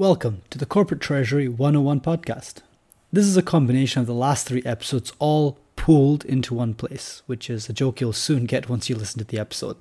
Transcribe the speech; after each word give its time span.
Welcome 0.00 0.40
to 0.48 0.56
the 0.56 0.64
Corporate 0.64 1.02
Treasury 1.02 1.46
101 1.46 2.00
podcast. 2.00 2.62
This 3.12 3.26
is 3.26 3.36
a 3.36 3.42
combination 3.42 4.00
of 4.00 4.06
the 4.06 4.14
last 4.14 4.48
three 4.48 4.62
episodes 4.64 5.12
all 5.18 5.58
pooled 5.76 6.24
into 6.24 6.54
one 6.54 6.72
place, 6.72 7.20
which 7.26 7.50
is 7.50 7.68
a 7.68 7.74
joke 7.74 8.00
you'll 8.00 8.14
soon 8.14 8.46
get 8.46 8.70
once 8.70 8.88
you 8.88 8.96
listen 8.96 9.18
to 9.18 9.26
the 9.26 9.38
episode. 9.38 9.76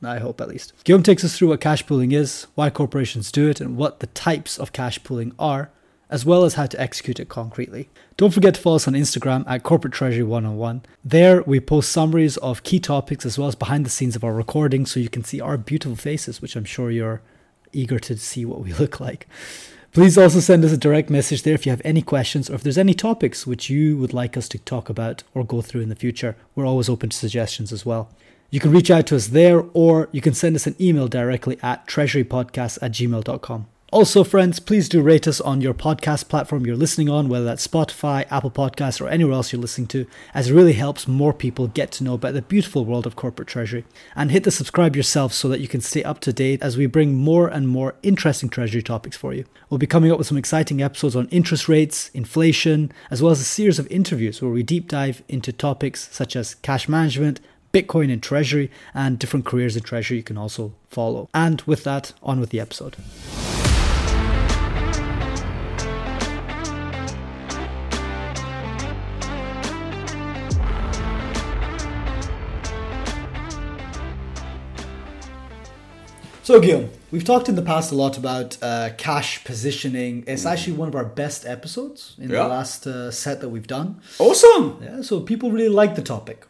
I 0.00 0.20
hope 0.20 0.40
at 0.40 0.46
least. 0.46 0.74
Guillaume 0.84 1.02
takes 1.02 1.24
us 1.24 1.36
through 1.36 1.48
what 1.48 1.60
cash 1.60 1.84
pooling 1.88 2.12
is, 2.12 2.46
why 2.54 2.70
corporations 2.70 3.32
do 3.32 3.48
it, 3.48 3.60
and 3.60 3.76
what 3.76 3.98
the 3.98 4.06
types 4.06 4.60
of 4.60 4.72
cash 4.72 5.02
pooling 5.02 5.34
are, 5.40 5.70
as 6.08 6.24
well 6.24 6.44
as 6.44 6.54
how 6.54 6.66
to 6.66 6.80
execute 6.80 7.18
it 7.18 7.28
concretely. 7.28 7.88
Don't 8.16 8.32
forget 8.32 8.54
to 8.54 8.60
follow 8.60 8.76
us 8.76 8.86
on 8.86 8.94
Instagram 8.94 9.42
at 9.48 9.64
Corporate 9.64 9.92
Treasury 9.92 10.22
101. 10.22 10.82
There, 11.04 11.42
we 11.42 11.58
post 11.58 11.90
summaries 11.90 12.36
of 12.36 12.62
key 12.62 12.78
topics 12.78 13.26
as 13.26 13.40
well 13.40 13.48
as 13.48 13.56
behind 13.56 13.84
the 13.84 13.90
scenes 13.90 14.14
of 14.14 14.22
our 14.22 14.34
recording 14.34 14.86
so 14.86 15.00
you 15.00 15.08
can 15.08 15.24
see 15.24 15.40
our 15.40 15.56
beautiful 15.56 15.96
faces, 15.96 16.40
which 16.40 16.54
I'm 16.54 16.64
sure 16.64 16.92
you're 16.92 17.22
eager 17.74 17.98
to 17.98 18.16
see 18.16 18.44
what 18.44 18.60
we 18.60 18.72
look 18.82 19.00
like. 19.00 19.26
Please 19.92 20.18
also 20.18 20.40
send 20.40 20.64
us 20.64 20.72
a 20.72 20.76
direct 20.76 21.08
message 21.08 21.42
there 21.42 21.54
if 21.54 21.64
you 21.64 21.70
have 21.70 21.82
any 21.84 22.02
questions 22.02 22.50
or 22.50 22.54
if 22.54 22.64
there's 22.64 22.78
any 22.78 22.94
topics 22.94 23.46
which 23.46 23.70
you 23.70 23.96
would 23.96 24.12
like 24.12 24.36
us 24.36 24.48
to 24.48 24.58
talk 24.58 24.88
about 24.88 25.22
or 25.34 25.44
go 25.44 25.62
through 25.62 25.82
in 25.82 25.88
the 25.88 25.94
future. 25.94 26.34
We're 26.56 26.66
always 26.66 26.88
open 26.88 27.10
to 27.10 27.16
suggestions 27.16 27.72
as 27.72 27.86
well. 27.86 28.10
You 28.50 28.58
can 28.58 28.72
reach 28.72 28.90
out 28.90 29.06
to 29.08 29.16
us 29.16 29.28
there 29.28 29.64
or 29.72 30.08
you 30.10 30.20
can 30.20 30.34
send 30.34 30.56
us 30.56 30.66
an 30.66 30.74
email 30.80 31.06
directly 31.06 31.58
at 31.62 31.86
treasurypodcast 31.86 32.78
at 32.82 32.90
gmail.com. 32.90 33.66
Also, 33.94 34.24
friends, 34.24 34.58
please 34.58 34.88
do 34.88 35.00
rate 35.00 35.28
us 35.28 35.40
on 35.40 35.60
your 35.60 35.72
podcast 35.72 36.28
platform 36.28 36.66
you're 36.66 36.74
listening 36.74 37.08
on, 37.08 37.28
whether 37.28 37.44
that's 37.44 37.64
Spotify, 37.64 38.26
Apple 38.28 38.50
Podcasts, 38.50 39.00
or 39.00 39.06
anywhere 39.06 39.34
else 39.34 39.52
you're 39.52 39.62
listening 39.62 39.86
to, 39.86 40.04
as 40.34 40.50
it 40.50 40.52
really 40.52 40.72
helps 40.72 41.06
more 41.06 41.32
people 41.32 41.68
get 41.68 41.92
to 41.92 42.02
know 42.02 42.14
about 42.14 42.34
the 42.34 42.42
beautiful 42.42 42.84
world 42.84 43.06
of 43.06 43.14
corporate 43.14 43.46
treasury. 43.46 43.84
And 44.16 44.32
hit 44.32 44.42
the 44.42 44.50
subscribe 44.50 44.96
yourself 44.96 45.32
so 45.32 45.48
that 45.48 45.60
you 45.60 45.68
can 45.68 45.80
stay 45.80 46.02
up 46.02 46.18
to 46.22 46.32
date 46.32 46.60
as 46.60 46.76
we 46.76 46.86
bring 46.86 47.14
more 47.14 47.46
and 47.46 47.68
more 47.68 47.94
interesting 48.02 48.48
treasury 48.48 48.82
topics 48.82 49.16
for 49.16 49.32
you. 49.32 49.44
We'll 49.70 49.78
be 49.78 49.86
coming 49.86 50.10
up 50.10 50.18
with 50.18 50.26
some 50.26 50.38
exciting 50.38 50.82
episodes 50.82 51.14
on 51.14 51.28
interest 51.28 51.68
rates, 51.68 52.10
inflation, 52.14 52.90
as 53.12 53.22
well 53.22 53.30
as 53.30 53.40
a 53.40 53.44
series 53.44 53.78
of 53.78 53.86
interviews 53.92 54.42
where 54.42 54.50
we 54.50 54.64
deep 54.64 54.88
dive 54.88 55.22
into 55.28 55.52
topics 55.52 56.08
such 56.10 56.34
as 56.34 56.56
cash 56.56 56.88
management, 56.88 57.38
Bitcoin 57.72 58.12
and 58.12 58.20
Treasury, 58.20 58.72
and 58.92 59.20
different 59.20 59.46
careers 59.46 59.76
in 59.76 59.84
Treasury 59.84 60.16
you 60.16 60.24
can 60.24 60.36
also 60.36 60.74
follow. 60.88 61.28
And 61.32 61.62
with 61.62 61.84
that, 61.84 62.12
on 62.24 62.40
with 62.40 62.50
the 62.50 62.58
episode. 62.58 62.96
So, 76.44 76.60
Guillaume, 76.60 76.90
we've 77.10 77.24
talked 77.24 77.48
in 77.48 77.54
the 77.54 77.62
past 77.62 77.90
a 77.90 77.94
lot 77.94 78.18
about 78.18 78.58
uh, 78.62 78.90
cash 78.98 79.42
positioning. 79.44 80.24
It's 80.26 80.44
actually 80.44 80.74
one 80.74 80.88
of 80.88 80.94
our 80.94 81.06
best 81.06 81.46
episodes 81.46 82.14
in 82.18 82.28
Yeah. 82.28 82.42
the 82.42 82.48
last 82.48 82.86
uh, 82.86 83.10
set 83.10 83.40
that 83.40 83.48
we've 83.48 83.66
done. 83.66 84.02
Awesome! 84.18 84.78
Yeah, 84.82 85.00
so 85.00 85.20
people 85.20 85.50
really 85.50 85.70
like 85.70 85.94
the 85.94 86.02
topic. 86.02 86.46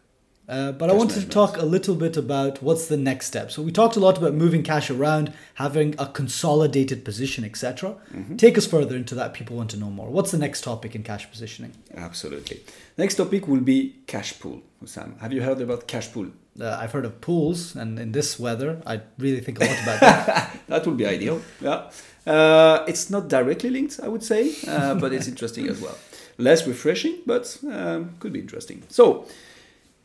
Uh, 0.48 0.72
but 0.72 0.90
I 0.90 0.92
Cash 0.92 0.98
wanted 0.98 1.20
to 1.20 1.28
talk 1.28 1.56
a 1.56 1.64
little 1.64 1.94
bit 1.94 2.16
about 2.16 2.60
what's 2.60 2.88
the 2.88 2.96
next 2.96 3.26
step. 3.26 3.52
So 3.52 3.62
we 3.62 3.70
talked 3.70 3.94
a 3.94 4.00
lot 4.00 4.18
about 4.18 4.34
moving 4.34 4.64
cash 4.64 4.90
around, 4.90 5.32
having 5.54 5.94
a 5.96 6.06
consolidated 6.06 7.04
position, 7.04 7.44
etc. 7.44 7.94
Mm-hmm. 8.12 8.36
Take 8.36 8.58
us 8.58 8.66
further 8.66 8.96
into 8.96 9.14
that. 9.14 9.32
People 9.32 9.56
want 9.56 9.70
to 9.70 9.76
know 9.78 9.90
more. 9.90 10.10
What's 10.10 10.32
the 10.32 10.38
next 10.38 10.62
topic 10.64 10.96
in 10.96 11.04
cash 11.04 11.30
positioning? 11.30 11.72
Absolutely. 11.94 12.60
Next 12.98 13.14
topic 13.14 13.46
will 13.46 13.60
be 13.60 13.94
cash 14.08 14.38
pool. 14.40 14.60
Sam, 14.84 15.16
have 15.20 15.32
you 15.32 15.40
heard 15.42 15.60
about 15.60 15.86
cash 15.86 16.12
pool? 16.12 16.26
Uh, 16.60 16.78
I've 16.80 16.92
heard 16.92 17.04
of 17.04 17.20
pools, 17.20 17.74
and 17.74 17.98
in 17.98 18.12
this 18.12 18.38
weather, 18.38 18.80
I 18.86 19.00
really 19.18 19.40
think 19.40 19.60
a 19.60 19.64
lot 19.64 19.82
about 19.82 20.00
that. 20.00 20.58
That 20.68 20.86
would 20.86 20.96
be 20.96 21.06
ideal. 21.06 21.42
Yeah. 21.60 21.90
Uh, 22.26 22.84
it's 22.88 23.10
not 23.10 23.28
directly 23.28 23.70
linked, 23.70 24.00
I 24.02 24.08
would 24.08 24.22
say, 24.22 24.54
uh, 24.66 24.94
but 25.02 25.12
it's 25.12 25.28
interesting 25.28 25.68
as 25.68 25.80
well. 25.80 25.96
Less 26.38 26.66
refreshing, 26.66 27.18
but 27.26 27.58
um, 27.70 28.14
could 28.18 28.32
be 28.32 28.40
interesting. 28.40 28.82
So, 28.88 29.26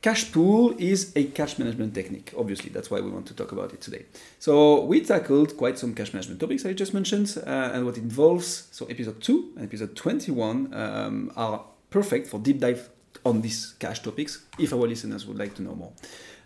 cash 0.01 0.31
pool 0.31 0.75
is 0.77 1.13
a 1.15 1.25
cash 1.25 1.57
management 1.57 1.93
technique. 1.93 2.33
Obviously, 2.37 2.71
that's 2.71 2.91
why 2.91 2.99
we 2.99 3.09
want 3.09 3.25
to 3.27 3.33
talk 3.33 3.51
about 3.51 3.73
it 3.73 3.81
today. 3.81 4.05
So, 4.39 4.83
we 4.83 5.01
tackled 5.01 5.55
quite 5.55 5.79
some 5.79 5.93
cash 5.93 6.13
management 6.13 6.39
topics 6.39 6.65
I 6.65 6.73
just 6.73 6.93
mentioned 6.93 7.41
uh, 7.45 7.71
and 7.73 7.85
what 7.85 7.97
it 7.97 8.03
involves. 8.03 8.67
So, 8.71 8.85
episode 8.87 9.21
2 9.21 9.53
and 9.55 9.65
episode 9.65 9.95
21 9.95 10.73
um, 10.73 11.31
are 11.35 11.63
perfect 11.89 12.27
for 12.27 12.39
deep 12.39 12.59
dive 12.59 12.89
on 13.25 13.41
these 13.41 13.75
cash 13.79 14.01
topics 14.01 14.45
if 14.57 14.73
our 14.73 14.87
listeners 14.87 15.25
would 15.25 15.37
like 15.37 15.53
to 15.55 15.61
know 15.61 15.75
more. 15.75 15.91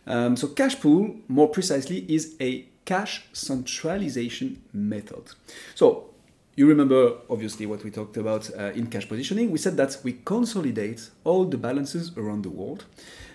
Um, 0.06 0.36
so, 0.36 0.48
cash 0.50 0.80
pool, 0.80 1.16
more 1.28 1.50
precisely, 1.50 2.06
is 2.08 2.36
a 2.40 2.66
cash 2.86 3.26
centralization 3.34 4.62
method. 4.74 5.32
So, 5.76 6.10
you 6.56 6.68
remember 6.68 7.14
obviously 7.30 7.66
what 7.66 7.84
we 7.84 7.90
talked 7.90 8.18
about 8.18 8.50
uh, 8.58 8.72
in 8.74 8.88
cash 8.88 9.08
positioning. 9.08 9.50
We 9.50 9.58
said 9.58 9.76
that 9.78 9.98
we 10.04 10.20
consolidate 10.26 11.10
all 11.24 11.46
the 11.46 11.58
balances 11.58 12.12
around 12.16 12.44
the 12.44 12.50
world. 12.50 12.86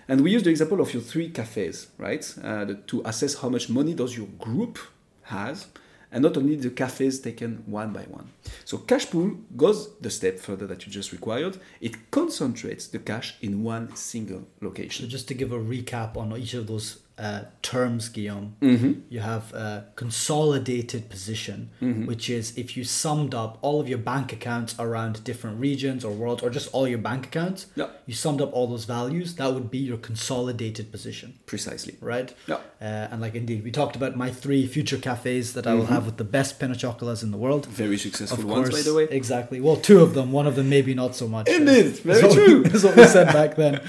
And 0.07 0.21
we 0.21 0.31
use 0.31 0.43
the 0.43 0.49
example 0.49 0.79
of 0.81 0.93
your 0.93 1.03
three 1.03 1.29
cafes, 1.29 1.87
right? 1.97 2.33
Uh, 2.43 2.65
the, 2.65 2.75
to 2.87 3.01
assess 3.05 3.35
how 3.35 3.49
much 3.49 3.69
money 3.69 3.93
does 3.93 4.17
your 4.17 4.27
group 4.39 4.79
has, 5.23 5.67
and 6.11 6.23
not 6.23 6.37
only 6.37 6.55
the 6.55 6.69
cafes 6.69 7.19
taken 7.19 7.63
one 7.65 7.93
by 7.93 8.03
one. 8.03 8.29
So 8.65 8.77
cash 8.77 9.09
pool 9.09 9.37
goes 9.55 9.95
the 9.97 10.09
step 10.09 10.39
further 10.39 10.67
that 10.67 10.85
you 10.85 10.91
just 10.91 11.11
required. 11.11 11.57
It 11.81 12.11
concentrates 12.11 12.87
the 12.87 12.99
cash 12.99 13.35
in 13.41 13.63
one 13.63 13.95
single 13.95 14.47
location. 14.61 15.05
so 15.05 15.09
just 15.09 15.27
to 15.27 15.33
give 15.33 15.51
a 15.51 15.59
recap 15.59 16.17
on 16.17 16.35
each 16.37 16.53
of 16.53 16.67
those 16.67 16.99
uh, 17.19 17.41
terms, 17.61 18.07
Guillaume, 18.09 18.55
Mm-hmm. 18.61 18.91
you 19.09 19.19
have 19.19 19.53
a 19.53 19.85
consolidated 19.95 21.09
position, 21.09 21.69
Mm-hmm. 21.81 22.05
which 22.05 22.29
is 22.29 22.57
if 22.57 22.77
you 22.77 22.83
summed 22.83 23.33
up 23.35 23.57
all 23.61 23.79
of 23.81 23.87
your 23.89 23.97
bank 24.11 24.31
accounts 24.31 24.75
around 24.79 25.23
different 25.23 25.59
regions 25.59 26.05
or 26.05 26.11
worlds, 26.13 26.41
or 26.43 26.49
just 26.49 26.69
all 26.73 26.87
your 26.87 26.97
bank 27.09 27.25
accounts, 27.27 27.67
Yeah. 27.75 27.87
you 28.05 28.13
summed 28.13 28.41
up 28.41 28.51
all 28.53 28.67
those 28.67 28.85
values, 28.85 29.35
that 29.35 29.53
would 29.53 29.69
be 29.69 29.77
your 29.91 29.97
consolidated 29.97 30.85
position, 30.91 31.33
Precisely. 31.45 31.95
right? 32.01 32.33
Yeah. 32.47 32.59
Uh, 32.81 33.11
and 33.11 33.19
like 33.21 33.35
indeed, 33.35 33.63
we 33.63 33.71
talked 33.71 33.95
about 33.95 34.15
my 34.15 34.29
three 34.31 34.65
future 34.67 34.97
cafes 34.97 35.53
that 35.53 35.65
I 35.67 35.73
will 35.73 35.87
have 35.87 36.05
with 36.05 36.17
the 36.17 36.29
best 36.37 36.59
pains 36.59 36.77
au 36.77 36.79
chocolat 36.87 37.21
in 37.23 37.31
the 37.31 37.37
world. 37.45 37.65
Very 37.65 37.97
successful 37.97 38.39
Of 38.39 38.45
ones, 38.45 38.69
by 38.71 38.81
the 38.81 38.93
way. 38.93 39.07
exactly. 39.11 39.59
Well, 39.59 39.75
two 39.89 39.99
of 40.01 40.13
them. 40.13 40.31
One 40.31 40.47
of 40.47 40.55
them 40.55 40.69
maybe 40.69 40.93
not 40.93 41.15
so 41.15 41.27
much. 41.27 41.49
Indeed, 41.49 41.97
very 41.99 42.23
what- 42.23 42.33
true. 42.33 42.63
Is 42.75 42.83
what 42.83 42.95
we 42.95 43.05
said 43.05 43.27
back 43.33 43.55
then. 43.55 43.81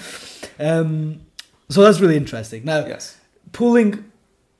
Um, 0.59 1.21
so 1.69 1.83
that's 1.83 2.01
really 2.01 2.17
interesting. 2.17 2.65
Now, 2.65 2.85
Yes. 2.87 3.17
Pooling 3.53 4.05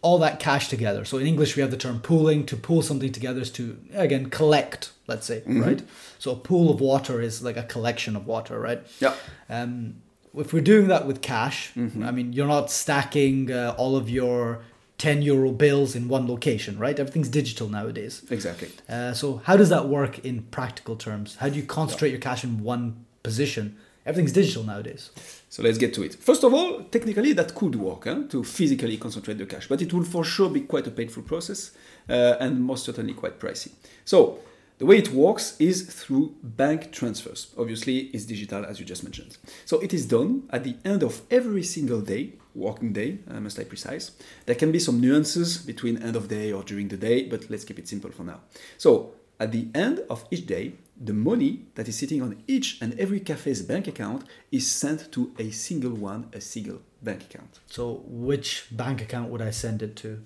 all 0.03 0.19
that 0.19 0.41
cash 0.41 0.69
together. 0.69 1.05
So 1.05 1.19
in 1.19 1.27
English, 1.27 1.57
we 1.57 1.63
have 1.63 1.71
the 1.71 1.77
term 1.77 2.01
pooling. 2.01 2.47
To 2.47 2.57
pool 2.57 2.83
something 2.83 3.13
together 3.13 3.41
is 3.41 3.51
to 3.53 3.79
again 3.95 4.31
collect. 4.31 4.93
Let's 5.07 5.27
say, 5.27 5.41
Mm-hmm. 5.41 5.63
right? 5.63 5.83
So 6.19 6.31
a 6.33 6.37
pool 6.37 6.71
of 6.71 6.81
water 6.81 7.21
is 7.21 7.43
like 7.43 7.57
a 7.57 7.65
collection 7.65 8.17
of 8.17 8.27
water, 8.27 8.59
right? 8.59 8.81
Yeah. 9.01 9.15
Um, 9.49 9.97
if 10.35 10.53
we're 10.53 10.63
doing 10.63 10.87
that 10.89 11.07
with 11.07 11.21
cash, 11.21 11.73
Mm-hmm. 11.77 12.03
I 12.05 12.11
mean, 12.13 12.33
you're 12.33 12.47
not 12.47 12.71
stacking 12.71 13.51
uh, 13.51 13.75
all 13.77 13.97
of 13.97 14.09
your 14.09 14.63
10 14.99 15.23
euro 15.23 15.51
bills 15.51 15.97
in 15.97 16.09
one 16.09 16.29
location, 16.29 16.79
right? 16.79 16.99
Everything's 16.99 17.29
digital 17.29 17.69
nowadays. 17.69 18.23
Exactly. 18.31 18.69
Uh, 18.89 19.13
so 19.13 19.41
how 19.45 19.57
does 19.57 19.69
that 19.71 19.89
work 19.89 20.19
in 20.21 20.43
practical 20.51 20.95
terms? 20.95 21.37
How 21.37 21.49
do 21.49 21.57
you 21.57 21.65
concentrate 21.65 22.11
your 22.11 22.21
cash 22.21 22.45
in 22.45 22.63
one 22.63 23.05
position? 23.23 23.77
Everything's 24.11 24.33
digital 24.33 24.65
nowadays. 24.65 25.11
So 25.49 25.63
let's 25.63 25.79
get 25.79 25.95
to 25.95 26.03
it. 26.03 26.17
First 26.17 26.43
of 26.43 26.53
all, 26.53 26.83
technically 26.91 27.33
that 27.35 27.55
could 27.55 27.77
work 27.77 28.07
huh, 28.07 28.25
to 28.31 28.43
physically 28.43 28.97
concentrate 28.97 29.39
the 29.39 29.47
cash, 29.47 29.69
but 29.69 29.81
it 29.81 29.93
will 29.93 30.03
for 30.03 30.25
sure 30.25 30.51
be 30.51 30.63
quite 30.63 30.85
a 30.89 30.91
painful 30.91 31.23
process 31.23 31.71
uh, 32.09 32.35
and 32.41 32.61
most 32.61 32.85
certainly 32.85 33.15
quite 33.15 33.39
pricey. 33.39 33.71
So 34.05 34.41
the 34.79 34.87
way 34.87 34.99
it 34.99 35.13
works 35.13 35.55
is 35.61 35.83
through 35.83 36.35
bank 36.43 36.91
transfers. 36.91 37.55
Obviously, 37.57 38.11
it's 38.13 38.25
digital 38.25 38.67
as 38.67 38.81
you 38.81 38.85
just 38.85 39.05
mentioned. 39.05 39.39
So 39.65 39.79
it 39.79 39.95
is 39.95 40.07
done 40.07 40.43
at 40.51 40.65
the 40.65 40.75
end 40.85 41.05
of 41.05 41.23
every 41.31 41.63
single 41.63 42.01
day, 42.01 42.33
working 42.53 42.93
day, 42.93 43.19
uh, 43.31 43.39
must 43.39 43.61
I 43.61 43.63
precise. 43.63 44.11
There 44.47 44.57
can 44.57 44.73
be 44.73 44.81
some 44.81 45.01
nuances 45.01 45.59
between 45.59 46.03
end 46.03 46.17
of 46.17 46.27
day 46.27 46.51
or 46.51 46.65
during 46.65 46.89
the 46.89 46.97
day, 46.97 47.29
but 47.29 47.49
let's 47.49 47.65
keep 47.65 47.79
it 47.79 47.87
simple 47.87 48.11
for 48.11 48.25
now. 48.25 48.41
So 48.77 49.13
at 49.39 49.53
the 49.53 49.69
end 49.73 50.01
of 50.11 50.25
each 50.33 50.47
day, 50.47 50.73
the 51.01 51.15
money 51.15 51.65
that 51.77 51.89
is 51.89 51.99
sitting 51.99 52.21
on 52.21 52.43
each 52.47 52.81
and 52.83 52.99
every 53.01 53.21
cafe's 53.21 53.63
bank 53.63 53.89
account 53.89 54.25
is 54.53 54.71
sent 54.71 55.11
to 55.13 55.33
a 55.39 55.51
single 55.51 55.93
one, 55.93 56.29
a 56.35 56.41
single 56.41 56.81
bank 57.03 57.23
account. 57.23 57.59
So 57.69 58.03
which 58.07 58.67
bank 58.71 59.01
account 59.01 59.31
would 59.31 59.41
I 59.41 59.51
send 59.51 59.83
it 59.83 59.97
to? 59.97 60.23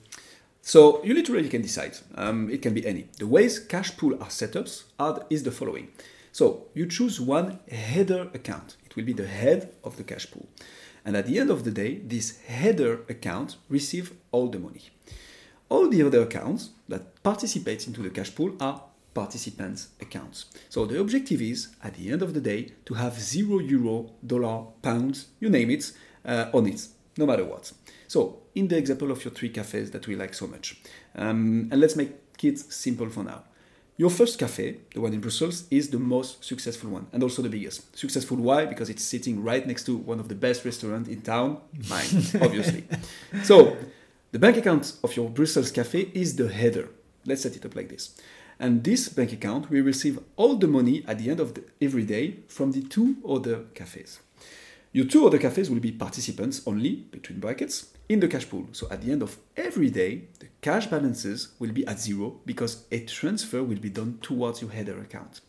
So 0.62 1.04
you 1.04 1.14
literally 1.14 1.48
can 1.48 1.62
decide. 1.62 1.98
Um, 2.16 2.50
it 2.50 2.60
can 2.60 2.74
be 2.74 2.84
any. 2.86 3.06
The 3.18 3.26
ways 3.26 3.60
cash 3.60 3.96
pool 3.96 4.20
are 4.20 4.30
set 4.30 4.56
up 4.56 4.66
are, 4.98 5.24
is 5.30 5.44
the 5.44 5.52
following. 5.52 5.88
So 6.32 6.66
you 6.74 6.86
choose 6.86 7.20
one 7.20 7.60
header 7.70 8.28
account. 8.34 8.76
It 8.84 8.96
will 8.96 9.04
be 9.04 9.12
the 9.12 9.28
head 9.28 9.72
of 9.84 9.96
the 9.96 10.02
cash 10.02 10.28
pool. 10.28 10.48
And 11.04 11.16
at 11.16 11.26
the 11.26 11.38
end 11.38 11.50
of 11.50 11.64
the 11.64 11.70
day, 11.70 11.98
this 11.98 12.40
header 12.46 13.02
account 13.08 13.56
receive 13.68 14.14
all 14.32 14.48
the 14.48 14.58
money. 14.58 14.82
All 15.68 15.88
the 15.88 16.02
other 16.02 16.22
accounts 16.22 16.70
that 16.88 17.22
participate 17.22 17.86
into 17.86 18.02
the 18.02 18.10
cash 18.10 18.34
pool 18.34 18.56
are 18.58 18.82
participants' 19.14 19.88
accounts. 20.00 20.46
So 20.68 20.84
the 20.86 21.00
objective 21.00 21.40
is, 21.40 21.68
at 21.82 21.94
the 21.94 22.10
end 22.10 22.22
of 22.22 22.34
the 22.34 22.40
day, 22.40 22.72
to 22.86 22.94
have 22.94 23.18
zero 23.18 23.58
euro, 23.60 24.10
dollar, 24.26 24.66
pounds, 24.82 25.28
you 25.40 25.48
name 25.48 25.70
it, 25.70 25.92
uh, 26.24 26.50
on 26.52 26.66
it, 26.66 26.86
no 27.16 27.26
matter 27.26 27.44
what. 27.44 27.72
So 28.08 28.40
in 28.54 28.68
the 28.68 28.76
example 28.76 29.10
of 29.10 29.24
your 29.24 29.32
three 29.32 29.50
cafes 29.50 29.90
that 29.92 30.06
we 30.06 30.16
like 30.16 30.34
so 30.34 30.46
much, 30.46 30.76
um, 31.14 31.68
and 31.70 31.80
let's 31.80 31.96
make 31.96 32.10
it 32.42 32.58
simple 32.58 33.08
for 33.08 33.24
now. 33.24 33.44
your 33.96 34.10
first 34.10 34.38
cafe, 34.38 34.78
the 34.92 35.00
one 35.00 35.12
in 35.12 35.20
Brussels, 35.20 35.64
is 35.70 35.88
the 35.90 35.98
most 35.98 36.44
successful 36.44 36.90
one 36.90 37.06
and 37.12 37.22
also 37.22 37.42
the 37.42 37.48
biggest. 37.48 37.96
Successful 37.96 38.36
why? 38.36 38.66
Because 38.66 38.90
it's 38.90 39.04
sitting 39.04 39.42
right 39.42 39.64
next 39.66 39.84
to 39.84 39.96
one 39.96 40.18
of 40.18 40.28
the 40.28 40.34
best 40.34 40.64
restaurants 40.64 41.08
in 41.08 41.22
town, 41.22 41.58
mine, 41.88 42.06
obviously. 42.42 42.84
So 43.44 43.76
the 44.32 44.38
bank 44.38 44.56
account 44.56 44.94
of 45.04 45.14
your 45.16 45.30
Brussels 45.30 45.70
cafe 45.70 46.10
is 46.12 46.34
the 46.34 46.48
header. 46.48 46.88
Let's 47.24 47.42
set 47.42 47.56
it 47.56 47.64
up 47.64 47.76
like 47.76 47.88
this. 47.88 48.18
And 48.58 48.84
this 48.84 49.08
bank 49.08 49.32
account 49.32 49.70
will 49.70 49.82
receive 49.82 50.18
all 50.36 50.56
the 50.56 50.68
money 50.68 51.04
at 51.06 51.18
the 51.18 51.30
end 51.30 51.40
of 51.40 51.54
the, 51.54 51.64
every 51.80 52.04
day 52.04 52.40
from 52.48 52.72
the 52.72 52.82
two 52.82 53.16
other 53.28 53.64
cafes. 53.74 54.20
Your 54.92 55.06
two 55.06 55.26
other 55.26 55.38
cafes 55.38 55.68
will 55.68 55.80
be 55.80 55.90
participants 55.90 56.62
only, 56.66 57.06
between 57.10 57.40
brackets, 57.40 57.92
in 58.08 58.20
the 58.20 58.28
cash 58.28 58.48
pool. 58.48 58.68
So 58.72 58.86
at 58.90 59.02
the 59.02 59.10
end 59.10 59.22
of 59.22 59.38
every 59.56 59.90
day, 59.90 60.28
the 60.38 60.46
cash 60.60 60.86
balances 60.86 61.48
will 61.58 61.72
be 61.72 61.84
at 61.86 61.98
zero 61.98 62.40
because 62.46 62.84
a 62.92 63.00
transfer 63.00 63.62
will 63.64 63.80
be 63.80 63.90
done 63.90 64.18
towards 64.22 64.62
your 64.62 64.70
header 64.70 65.00
account. 65.00 65.40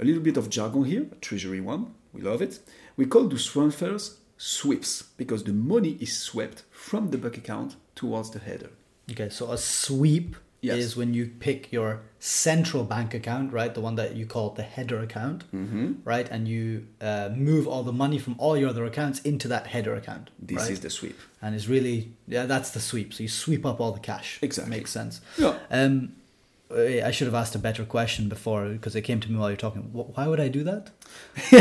A 0.00 0.04
little 0.04 0.22
bit 0.22 0.36
of 0.36 0.50
jargon 0.50 0.84
here, 0.84 1.06
treasury 1.20 1.60
one, 1.60 1.94
we 2.12 2.20
love 2.22 2.42
it. 2.42 2.58
We 2.96 3.06
call 3.06 3.28
those 3.28 3.46
transfers 3.46 4.18
sweeps 4.36 5.04
because 5.16 5.44
the 5.44 5.52
money 5.52 5.96
is 6.00 6.18
swept 6.18 6.64
from 6.72 7.10
the 7.10 7.18
bank 7.18 7.36
account 7.36 7.76
towards 7.94 8.30
the 8.30 8.40
header. 8.40 8.70
Okay, 9.08 9.28
so 9.28 9.52
a 9.52 9.58
sweep 9.58 10.34
Yes. 10.66 10.78
is 10.78 10.96
when 10.96 11.14
you 11.14 11.26
pick 11.40 11.72
your 11.72 12.00
central 12.18 12.84
bank 12.84 13.12
account, 13.14 13.52
right? 13.52 13.72
The 13.74 13.80
one 13.80 13.96
that 13.96 14.16
you 14.16 14.24
call 14.26 14.50
the 14.50 14.62
header 14.62 14.98
account, 14.98 15.44
Mm-hmm. 15.52 15.92
right? 16.04 16.28
And 16.30 16.48
you 16.48 16.86
uh, 17.00 17.30
move 17.34 17.66
all 17.68 17.82
the 17.82 17.92
money 17.92 18.18
from 18.18 18.34
all 18.38 18.56
your 18.56 18.70
other 18.70 18.84
accounts 18.84 19.20
into 19.20 19.46
that 19.48 19.66
header 19.68 19.94
account. 19.94 20.30
This 20.38 20.58
right? 20.62 20.70
is 20.72 20.80
the 20.80 20.90
sweep. 20.90 21.18
and 21.42 21.54
it's 21.54 21.68
really 21.68 22.12
yeah, 22.26 22.46
that's 22.46 22.70
the 22.70 22.80
sweep. 22.80 23.12
So 23.14 23.22
you 23.22 23.28
sweep 23.28 23.64
up 23.66 23.80
all 23.80 23.92
the 23.92 24.00
cash. 24.12 24.38
Exactly. 24.42 24.70
makes 24.76 24.90
sense. 24.90 25.20
Yeah. 25.38 25.54
Um, 25.70 26.12
I 27.08 27.10
should 27.12 27.26
have 27.26 27.34
asked 27.42 27.54
a 27.54 27.58
better 27.58 27.84
question 27.84 28.28
before 28.28 28.68
because 28.70 28.96
it 28.96 29.02
came 29.02 29.20
to 29.20 29.30
me 29.30 29.38
while 29.38 29.50
you're 29.50 29.56
talking. 29.66 29.82
Why 29.92 30.26
would 30.26 30.40
I 30.40 30.48
do 30.48 30.64
that? 30.64 30.90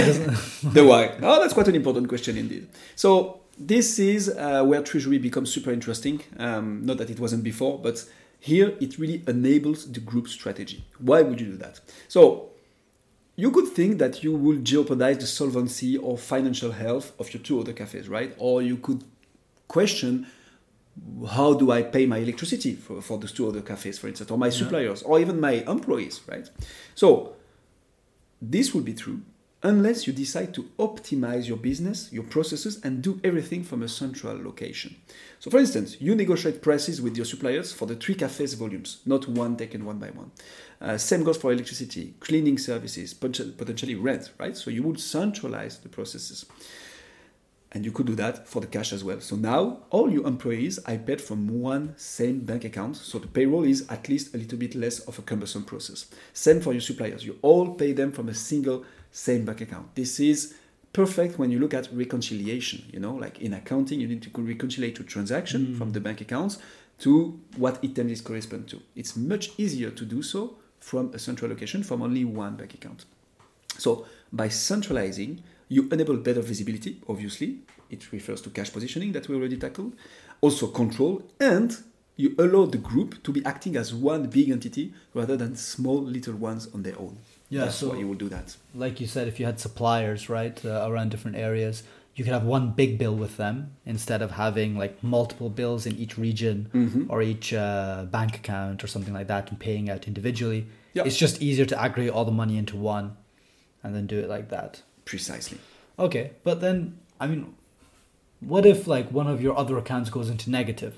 the 0.64 0.84
why. 0.86 1.12
Oh, 1.22 1.40
that's 1.42 1.54
quite 1.54 1.68
an 1.68 1.76
important 1.76 2.08
question 2.08 2.38
indeed. 2.38 2.68
So 2.96 3.42
this 3.58 4.00
is 4.00 4.30
uh, 4.30 4.64
where 4.64 4.82
treasury 4.82 5.18
becomes 5.20 5.52
super 5.54 5.72
interesting. 5.72 6.22
Um, 6.38 6.86
not 6.86 6.98
that 6.98 7.10
it 7.10 7.20
wasn't 7.20 7.44
before, 7.44 7.78
but 7.80 8.06
here 8.44 8.74
it 8.82 9.00
really 9.00 9.24
enables 9.26 9.90
the 9.90 10.02
group 10.02 10.28
strategy. 10.28 10.84
Why 11.00 11.22
would 11.22 11.40
you 11.40 11.48
do 11.48 11.58
that? 11.60 11.80
So 12.10 12.50
you 13.38 13.52
could 13.52 13.70
think 13.70 14.00
that 14.00 14.22
you 14.22 14.36
will 14.36 14.58
jeopardize 14.58 15.20
the 15.20 15.28
solvency 15.28 15.98
or 15.98 16.18
financial 16.18 16.74
health 16.74 17.14
of 17.22 17.34
your 17.34 17.42
two 17.42 17.62
other 17.62 17.72
cafes, 17.72 18.10
right? 18.10 18.36
Or 18.38 18.62
you 18.62 18.76
could 18.76 19.06
question 19.70 20.28
how 21.30 21.54
do 21.54 21.72
I 21.72 21.84
pay 21.84 22.06
my 22.06 22.18
electricity 22.18 22.76
for, 22.76 23.02
for 23.02 23.18
those 23.18 23.32
two 23.32 23.48
other 23.48 23.62
cafes, 23.62 23.98
for 23.98 24.10
instance, 24.10 24.30
or 24.30 24.38
my 24.38 24.50
suppliers, 24.50 25.04
or 25.04 25.22
even 25.22 25.40
my 25.40 25.64
employees, 25.66 26.20
right? 26.28 26.50
So 26.96 27.36
this 28.42 28.74
would 28.74 28.84
be 28.84 28.94
true 28.94 29.22
unless 29.64 30.06
you 30.06 30.14
decide 30.14 30.54
to 30.54 30.64
optimize 30.78 31.48
your 31.48 31.58
business, 31.58 32.12
your 32.12 32.24
processes, 32.24 32.80
and 32.84 33.02
do 33.02 33.20
everything 33.24 33.64
from 33.64 33.82
a 33.82 33.88
central 33.88 34.38
location. 34.44 34.96
So, 35.40 35.50
for 35.50 35.60
instance, 35.60 35.98
you 36.02 36.16
negotiate 36.16 36.62
prices 36.62 37.02
with 37.02 37.16
your 37.16 37.26
suppliers 37.26 37.72
for 37.72 37.86
the 37.86 37.96
three 37.96 38.16
cafes 38.16 38.54
volumes, 38.54 39.00
not 39.06 39.28
one 39.28 39.56
taken 39.56 39.86
one 39.86 40.00
by 40.00 40.08
one. 40.08 40.32
Uh, 40.82 40.98
same 40.98 41.24
goes 41.24 41.38
for 41.38 41.54
electricity, 41.54 42.14
cleaning 42.20 42.58
services, 42.58 43.14
potentially 43.14 43.96
rent, 43.96 44.32
right? 44.38 44.58
So, 44.58 44.70
you 44.70 44.84
would 44.84 45.00
centralize 45.00 45.80
the 45.80 45.90
processes. 45.90 46.46
And 47.74 47.84
you 47.84 47.92
could 47.92 48.06
do 48.06 48.14
that 48.16 48.48
for 48.48 48.60
the 48.60 48.68
cash 48.68 48.94
as 48.94 49.04
well. 49.04 49.20
So 49.20 49.36
now 49.36 49.80
all 49.90 50.12
your 50.12 50.28
employees 50.28 50.78
are 50.86 50.96
paid 50.96 51.20
from 51.20 51.60
one 51.60 51.96
same 51.98 52.42
bank 52.42 52.66
account. 52.66 52.98
So 52.98 53.18
the 53.18 53.26
payroll 53.26 53.64
is 53.64 53.88
at 53.90 54.08
least 54.08 54.36
a 54.36 54.38
little 54.38 54.60
bit 54.60 54.76
less 54.76 55.00
of 55.00 55.18
a 55.18 55.24
cumbersome 55.24 55.64
process. 55.64 56.06
Same 56.34 56.62
for 56.62 56.72
your 56.72 56.82
suppliers. 56.82 57.26
You 57.26 57.40
all 57.42 57.74
pay 57.74 57.92
them 57.92 58.12
from 58.12 58.30
a 58.30 58.34
single 58.36 58.86
same 59.14 59.46
bank 59.46 59.62
account. 59.62 59.96
This 59.96 60.20
is 60.20 60.56
perfect 60.92 61.40
when 61.40 61.52
you 61.52 61.60
look 61.60 61.74
at 61.74 61.88
reconciliation. 61.94 62.84
You 62.92 63.00
know, 63.00 63.14
like 63.14 63.40
in 63.40 63.54
accounting, 63.54 64.02
you 64.02 64.08
need 64.08 64.24
to 64.24 64.42
reconcile 64.42 64.86
a 64.86 64.92
transaction 64.92 65.68
mm. 65.68 65.78
from 65.78 65.92
the 65.94 66.02
bank 66.02 66.20
accounts 66.20 66.58
to 67.00 67.40
what 67.56 67.80
items 67.84 68.22
correspond 68.22 68.68
to. 68.70 68.82
It's 68.96 69.16
much 69.16 69.52
easier 69.58 69.92
to 69.92 70.04
do 70.06 70.22
so 70.22 70.58
from 70.80 71.14
a 71.14 71.20
central 71.20 71.50
location 71.50 71.84
from 71.84 72.02
only 72.02 72.26
one 72.26 72.56
bank 72.56 72.74
account. 72.74 73.06
So 73.78 74.06
by 74.32 74.50
centralizing, 74.50 75.44
you 75.70 75.88
enable 75.92 76.18
better 76.18 76.42
visibility, 76.42 77.02
obviously. 77.08 77.60
It 77.90 78.12
refers 78.12 78.42
to 78.42 78.50
cash 78.50 78.72
positioning 78.72 79.12
that 79.14 79.28
we 79.28 79.36
already 79.36 79.58
tackled. 79.58 79.96
Also 80.42 80.68
control, 80.68 81.24
and 81.40 81.78
you 82.16 82.36
allow 82.38 82.66
the 82.66 82.78
group 82.78 83.24
to 83.24 83.32
be 83.32 83.44
acting 83.46 83.76
as 83.76 83.94
one 83.94 84.28
big 84.28 84.50
entity 84.50 84.94
rather 85.14 85.38
than 85.38 85.56
small 85.56 86.02
little 86.02 86.36
ones 86.36 86.68
on 86.74 86.84
their 86.84 87.00
own. 87.00 87.18
Yeah, 87.54 87.66
That's 87.66 87.76
so- 87.82 87.90
why 87.90 87.98
you 88.02 88.08
will 88.10 88.22
do 88.26 88.30
that. 88.36 88.48
like 88.86 88.96
you 89.02 89.08
said, 89.16 89.26
if 89.28 89.36
you 89.40 89.46
had 89.46 89.58
suppliers, 89.60 90.22
right, 90.38 90.58
uh, 90.66 90.88
around 90.90 91.08
different 91.14 91.38
areas, 91.50 91.76
you 92.16 92.24
could 92.24 92.34
have 92.34 92.46
one 92.58 92.66
big 92.82 92.92
bill 93.02 93.16
with 93.24 93.38
them 93.44 93.56
instead 93.94 94.22
of 94.26 94.30
having 94.46 94.70
like 94.84 94.94
multiple 95.04 95.50
bills 95.50 95.82
in 95.90 95.94
each 96.04 96.14
region 96.28 96.58
Mhm. 96.74 97.06
or 97.12 97.22
each 97.32 97.48
uh, 97.54 98.06
bank 98.18 98.32
account 98.42 98.78
or 98.84 98.88
something 98.94 99.14
like 99.20 99.28
that 99.34 99.44
and 99.50 99.58
paying 99.68 99.86
out 99.94 100.08
individually. 100.12 100.62
Yeah. 100.94 101.06
It's 101.08 101.18
just 101.26 101.36
easier 101.48 101.66
to 101.74 101.76
aggregate 101.86 102.14
all 102.16 102.26
the 102.32 102.38
money 102.44 102.56
into 102.64 102.76
one 102.78 103.08
and 103.84 103.90
then 103.96 104.06
do 104.14 104.18
it 104.24 104.30
like 104.36 104.48
that. 104.56 104.72
Precisely. 105.06 105.58
Okay, 105.98 106.26
but 106.44 106.56
then, 106.62 106.76
I 107.20 107.26
mean, 107.28 107.42
what 108.40 108.66
if 108.66 108.88
like 108.96 109.08
one 109.12 109.28
of 109.34 109.42
your 109.42 109.56
other 109.58 109.76
accounts 109.78 110.10
goes 110.10 110.30
into 110.30 110.50
negative, 110.60 110.94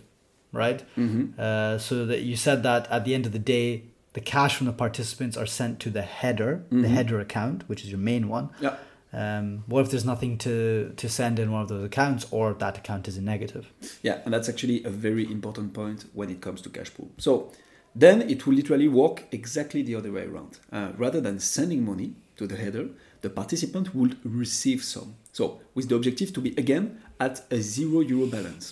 right? 0.51 0.79
Mm-hmm. 0.97 1.39
Uh, 1.39 1.77
so 1.87 2.05
that 2.09 2.21
you 2.29 2.35
said 2.35 2.63
that 2.63 2.83
at 2.91 3.01
the 3.05 3.13
end 3.17 3.25
of 3.25 3.31
the 3.37 3.39
day, 3.57 3.83
the 4.15 4.21
cash 4.21 4.55
from 4.57 4.65
the 4.65 4.73
participants 4.85 5.35
are 5.37 5.45
sent 5.59 5.73
to 5.81 5.89
the 5.97 6.01
header, 6.01 6.63
the 6.69 6.77
Mhm. 6.77 6.95
header 6.95 7.19
account, 7.19 7.57
which 7.69 7.81
is 7.83 7.89
your 7.93 7.99
main 8.11 8.23
one. 8.37 8.49
Yeah. 8.61 8.75
Um, 9.21 9.63
what 9.67 9.81
if 9.83 9.89
there's 9.91 10.05
nothing 10.13 10.37
to, 10.45 10.93
to 11.01 11.07
send 11.19 11.37
in 11.37 11.51
one 11.51 11.61
of 11.61 11.67
those 11.67 11.83
accounts 11.85 12.25
or 12.31 12.53
that 12.63 12.77
account 12.77 13.07
is 13.09 13.17
in 13.17 13.25
negative? 13.25 13.65
Yeah, 14.01 14.17
and 14.23 14.33
that's 14.33 14.49
actually 14.49 14.83
a 14.85 14.89
very 14.89 15.25
important 15.37 15.73
point 15.73 16.05
when 16.13 16.29
it 16.29 16.39
comes 16.41 16.61
to 16.61 16.69
cash 16.69 16.91
pool. 16.93 17.09
So 17.17 17.51
then 17.93 18.21
it 18.33 18.45
will 18.45 18.55
literally 18.55 18.87
work 18.87 19.23
exactly 19.31 19.81
the 19.83 19.95
other 19.95 20.11
way 20.11 20.25
around. 20.25 20.59
Uh, 20.71 20.89
rather 20.97 21.19
than 21.21 21.39
sending 21.39 21.83
money 21.85 22.09
to 22.37 22.47
the 22.47 22.55
header, 22.55 22.87
the 23.21 23.29
participant 23.29 23.93
would 23.95 24.13
receive 24.23 24.81
some. 24.83 25.15
So 25.33 25.59
with 25.75 25.87
the 25.89 25.95
objective 25.95 26.31
to 26.33 26.41
be 26.41 26.51
again 26.57 26.85
at 27.19 27.35
a 27.51 27.59
zero 27.61 27.99
euro 27.99 28.27
balance. 28.27 28.65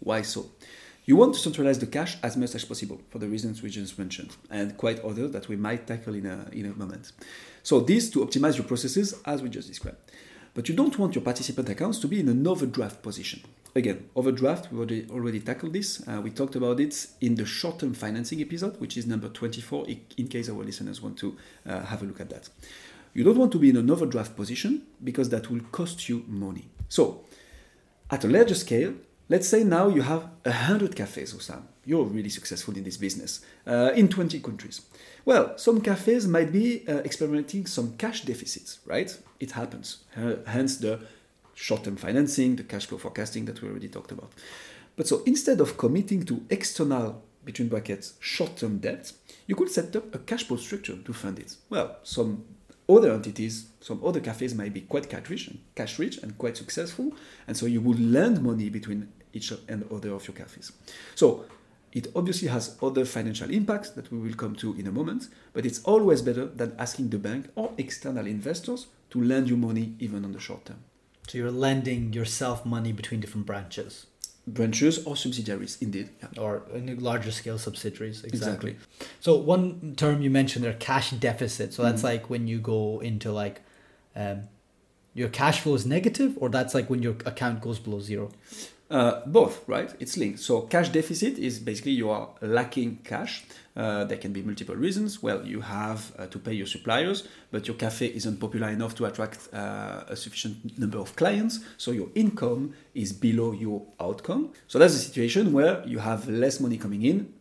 Why 0.00 0.22
so? 0.22 0.50
You 1.10 1.16
want 1.16 1.34
to 1.34 1.40
centralize 1.40 1.80
the 1.80 1.88
cash 1.88 2.18
as 2.22 2.36
much 2.36 2.54
as 2.54 2.64
possible 2.64 3.00
for 3.10 3.18
the 3.18 3.26
reasons 3.26 3.64
we 3.64 3.68
just 3.68 3.98
mentioned, 3.98 4.36
and 4.48 4.76
quite 4.76 5.00
other 5.00 5.26
that 5.26 5.48
we 5.48 5.56
might 5.56 5.84
tackle 5.84 6.14
in 6.14 6.24
a, 6.24 6.46
in 6.52 6.66
a 6.66 6.72
moment. 6.72 7.10
So 7.64 7.80
this 7.80 8.10
to 8.10 8.20
optimize 8.20 8.56
your 8.56 8.64
processes 8.64 9.20
as 9.24 9.42
we 9.42 9.48
just 9.48 9.66
described. 9.66 9.98
But 10.54 10.68
you 10.68 10.76
don't 10.76 10.96
want 10.96 11.16
your 11.16 11.24
participant 11.24 11.68
accounts 11.68 11.98
to 11.98 12.06
be 12.06 12.20
in 12.20 12.28
an 12.28 12.46
overdraft 12.46 13.02
position. 13.02 13.40
Again, 13.74 14.08
overdraft, 14.14 14.70
we 14.70 14.78
already, 14.78 15.06
already 15.10 15.40
tackled 15.40 15.72
this. 15.72 16.00
Uh, 16.06 16.20
we 16.20 16.30
talked 16.30 16.54
about 16.54 16.78
it 16.78 17.08
in 17.20 17.34
the 17.34 17.44
short 17.44 17.80
term 17.80 17.92
financing 17.92 18.40
episode, 18.40 18.80
which 18.80 18.96
is 18.96 19.04
number 19.04 19.28
24, 19.30 19.86
in 20.16 20.28
case 20.28 20.48
our 20.48 20.62
listeners 20.62 21.02
want 21.02 21.18
to 21.18 21.36
uh, 21.66 21.80
have 21.86 22.02
a 22.02 22.04
look 22.04 22.20
at 22.20 22.30
that. 22.30 22.48
You 23.14 23.24
don't 23.24 23.36
want 23.36 23.50
to 23.50 23.58
be 23.58 23.70
in 23.70 23.76
an 23.76 23.90
overdraft 23.90 24.36
position 24.36 24.82
because 25.02 25.28
that 25.30 25.50
will 25.50 25.62
cost 25.72 26.08
you 26.08 26.24
money. 26.28 26.68
So, 26.88 27.24
at 28.12 28.24
a 28.24 28.28
larger 28.28 28.54
scale, 28.54 28.94
let's 29.30 29.48
say 29.48 29.64
now 29.64 29.88
you 29.88 30.02
have 30.02 30.24
100 30.42 30.94
cafes, 30.94 31.32
Osam. 31.32 31.62
You're 31.86 32.04
really 32.04 32.28
successful 32.28 32.76
in 32.76 32.84
this 32.84 32.98
business 32.98 33.40
uh, 33.66 33.92
in 33.94 34.08
20 34.08 34.40
countries. 34.40 34.82
Well, 35.24 35.56
some 35.56 35.80
cafes 35.80 36.26
might 36.26 36.52
be 36.52 36.86
uh, 36.86 36.98
experimenting 36.98 37.66
some 37.66 37.96
cash 37.96 38.22
deficits, 38.22 38.80
right? 38.84 39.16
It 39.38 39.52
happens. 39.52 40.04
Uh, 40.16 40.34
hence 40.46 40.76
the 40.76 41.00
short 41.54 41.84
term 41.84 41.96
financing, 41.96 42.56
the 42.56 42.64
cash 42.64 42.86
flow 42.86 42.98
forecasting 42.98 43.44
that 43.46 43.62
we 43.62 43.68
already 43.68 43.88
talked 43.88 44.12
about. 44.12 44.32
But 44.96 45.06
so 45.08 45.22
instead 45.24 45.60
of 45.60 45.78
committing 45.78 46.24
to 46.26 46.44
external, 46.50 47.22
between 47.44 47.68
brackets, 47.68 48.14
short 48.20 48.56
term 48.56 48.78
debt, 48.78 49.12
you 49.46 49.54
could 49.54 49.70
set 49.70 49.94
up 49.96 50.14
a 50.14 50.18
cash 50.18 50.46
pool 50.46 50.58
structure 50.58 50.96
to 50.96 51.12
fund 51.12 51.38
it. 51.38 51.56
Well, 51.70 51.96
some 52.02 52.44
other 52.88 53.12
entities, 53.12 53.68
some 53.80 54.04
other 54.04 54.20
cafes 54.20 54.54
might 54.54 54.74
be 54.74 54.82
quite 54.82 55.08
cash 55.08 55.30
rich 55.30 55.48
and 55.48 55.60
cash 55.74 55.98
rich 55.98 56.18
and 56.18 56.36
quite 56.36 56.56
successful, 56.56 57.12
and 57.46 57.56
so 57.56 57.66
you 57.66 57.80
would 57.80 58.00
lend 58.00 58.42
money 58.42 58.68
between 58.68 59.08
each 59.32 59.52
and 59.68 59.84
other 59.92 60.12
of 60.12 60.26
your 60.28 60.34
cafes. 60.36 60.72
So 61.14 61.44
it 61.92 62.08
obviously 62.14 62.48
has 62.48 62.76
other 62.82 63.04
financial 63.04 63.50
impacts 63.50 63.90
that 63.90 64.10
we 64.12 64.18
will 64.18 64.34
come 64.34 64.54
to 64.56 64.74
in 64.74 64.86
a 64.86 64.92
moment, 64.92 65.28
but 65.52 65.66
it's 65.66 65.82
always 65.84 66.22
better 66.22 66.46
than 66.46 66.74
asking 66.78 67.10
the 67.10 67.18
bank 67.18 67.48
or 67.56 67.72
external 67.78 68.26
investors 68.26 68.86
to 69.10 69.20
lend 69.22 69.48
you 69.50 69.56
money 69.56 69.94
even 69.98 70.24
on 70.24 70.32
the 70.32 70.40
short 70.40 70.64
term. 70.66 70.78
So 71.28 71.38
you're 71.38 71.50
lending 71.50 72.12
yourself 72.12 72.64
money 72.64 72.92
between 72.92 73.20
different 73.20 73.46
branches 73.46 74.06
Branches 74.46 75.04
or 75.06 75.16
subsidiaries, 75.16 75.76
indeed. 75.80 76.08
Yeah. 76.20 76.42
or 76.42 76.62
in 76.74 76.98
larger 76.98 77.30
scale 77.30 77.58
subsidiaries. 77.58 78.24
Exactly. 78.24 78.76
So 79.20 79.36
one 79.36 79.94
term 79.96 80.22
you 80.22 80.30
mentioned 80.30 80.64
there, 80.64 80.72
cash 80.72 81.10
deficit. 81.10 81.72
So 81.74 81.82
that's 81.82 82.00
Mhm. 82.00 82.04
like 82.04 82.30
when 82.30 82.48
you 82.48 82.58
go 82.58 83.00
into 83.00 83.30
like, 83.30 83.60
um, 84.16 84.48
your 85.14 85.28
cash 85.28 85.60
flow 85.60 85.74
is 85.74 85.84
negative, 85.86 86.36
or 86.40 86.48
that's 86.48 86.74
like 86.74 86.88
when 86.90 87.02
your 87.02 87.16
account 87.26 87.60
goes 87.60 87.78
below 87.78 88.00
zero. 88.00 88.30
Uh, 88.90 89.20
both, 89.26 89.62
right? 89.68 89.94
It's 90.00 90.16
linked. 90.16 90.40
So 90.40 90.62
cash 90.62 90.88
deficit 90.88 91.38
is 91.38 91.60
basically 91.60 91.92
you 91.92 92.10
are 92.10 92.28
lacking 92.40 92.98
cash. 93.04 93.44
Uh, 93.76 94.02
there 94.04 94.18
can 94.18 94.32
be 94.32 94.42
multiple 94.42 94.74
reasons. 94.74 95.22
Well, 95.22 95.46
you 95.46 95.60
have 95.60 96.12
uh, 96.18 96.26
to 96.26 96.38
pay 96.40 96.54
your 96.54 96.66
suppliers, 96.66 97.28
but 97.52 97.68
your 97.68 97.76
cafe 97.76 98.06
isn't 98.06 98.40
popular 98.40 98.68
enough 98.68 98.96
to 98.96 99.04
attract 99.04 99.48
uh, 99.54 100.02
a 100.08 100.16
sufficient 100.16 100.76
number 100.76 100.98
of 100.98 101.14
clients, 101.14 101.60
so 101.76 101.92
your 101.92 102.08
income 102.16 102.74
is 102.94 103.12
below 103.12 103.52
your 103.52 103.86
outcome. 104.00 104.50
So 104.66 104.80
that's 104.80 104.94
a 104.94 104.98
situation 104.98 105.52
where 105.52 105.86
you 105.86 106.00
have 106.00 106.28
less 106.28 106.58
money 106.58 106.76
coming 106.76 107.04
in 107.04 107.32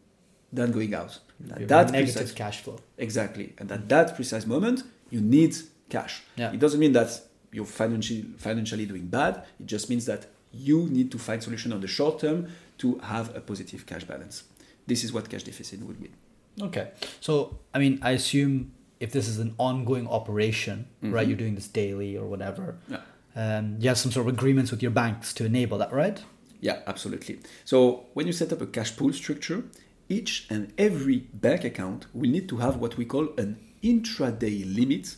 than 0.53 0.71
going 0.71 0.93
out. 0.93 1.17
At 1.51 1.67
that 1.67 1.91
negative 1.91 2.15
precise- 2.15 2.31
cash 2.33 2.61
flow. 2.61 2.77
Exactly. 2.99 3.53
And 3.57 3.71
at 3.71 3.89
that 3.89 4.15
precise 4.15 4.45
moment, 4.45 4.83
you 5.09 5.19
need 5.21 5.55
cash. 5.89 6.21
Yeah. 6.35 6.51
It 6.51 6.59
doesn't 6.59 6.79
mean 6.79 6.93
that 6.93 7.21
you're 7.51 7.65
financially 7.65 8.25
financially 8.37 8.85
doing 8.85 9.07
bad. 9.07 9.43
It 9.59 9.65
just 9.65 9.89
means 9.89 10.05
that 10.05 10.27
you 10.51 10.87
need 10.89 11.11
to 11.11 11.17
find 11.19 11.41
solution 11.43 11.71
on 11.73 11.81
the 11.81 11.87
short 11.87 12.19
term 12.19 12.47
to 12.79 12.97
have 12.99 13.35
a 13.35 13.41
positive 13.41 13.85
cash 13.85 14.03
balance. 14.03 14.43
This 14.87 15.03
is 15.03 15.13
what 15.13 15.29
cash 15.29 15.43
deficit 15.43 15.81
would 15.83 15.99
mean. 15.99 16.13
Okay. 16.61 16.91
So, 17.21 17.59
I 17.73 17.79
mean, 17.79 17.99
I 18.01 18.11
assume 18.11 18.71
if 18.99 19.11
this 19.11 19.27
is 19.27 19.37
an 19.39 19.53
ongoing 19.57 20.07
operation, 20.07 20.87
right, 21.01 21.25
Mhm. 21.25 21.29
you're 21.29 21.37
doing 21.37 21.55
this 21.55 21.67
daily 21.67 22.17
or 22.17 22.27
whatever, 22.27 22.75
Yeah. 22.89 23.01
um, 23.35 23.77
you 23.79 23.87
have 23.87 23.97
some 23.97 24.11
sort 24.11 24.27
of 24.27 24.33
agreements 24.33 24.71
with 24.71 24.81
your 24.81 24.91
banks 24.91 25.33
to 25.35 25.45
enable 25.45 25.77
that, 25.77 25.93
right? 25.93 26.21
Yeah, 26.59 26.81
absolutely. 26.87 27.39
So 27.63 28.07
when 28.13 28.27
you 28.27 28.33
set 28.33 28.51
up 28.51 28.61
a 28.61 28.65
cash 28.67 28.97
pool 28.97 29.13
structure, 29.13 29.63
each 30.09 30.47
and 30.49 30.73
every 30.77 31.17
bank 31.33 31.63
account 31.63 32.07
will 32.13 32.29
need 32.29 32.49
to 32.49 32.57
have 32.57 32.75
what 32.77 32.97
we 32.97 33.05
call 33.05 33.29
an 33.37 33.57
intraday 33.81 34.65
limit 34.75 35.15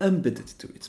embedded 0.00 0.46
to 0.58 0.68
it. 0.68 0.88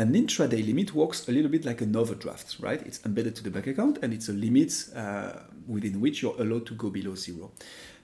An 0.00 0.14
intraday 0.14 0.66
limit 0.66 0.94
works 0.94 1.28
a 1.28 1.30
little 1.30 1.50
bit 1.50 1.66
like 1.66 1.82
an 1.82 1.94
overdraft, 1.94 2.56
right? 2.58 2.80
It's 2.86 3.04
embedded 3.04 3.36
to 3.36 3.42
the 3.42 3.50
bank 3.50 3.66
account 3.66 3.98
and 4.00 4.14
it's 4.14 4.30
a 4.30 4.32
limit 4.32 4.72
uh, 4.96 5.32
within 5.68 6.00
which 6.00 6.22
you're 6.22 6.40
allowed 6.40 6.64
to 6.68 6.74
go 6.74 6.88
below 6.88 7.14
zero. 7.14 7.50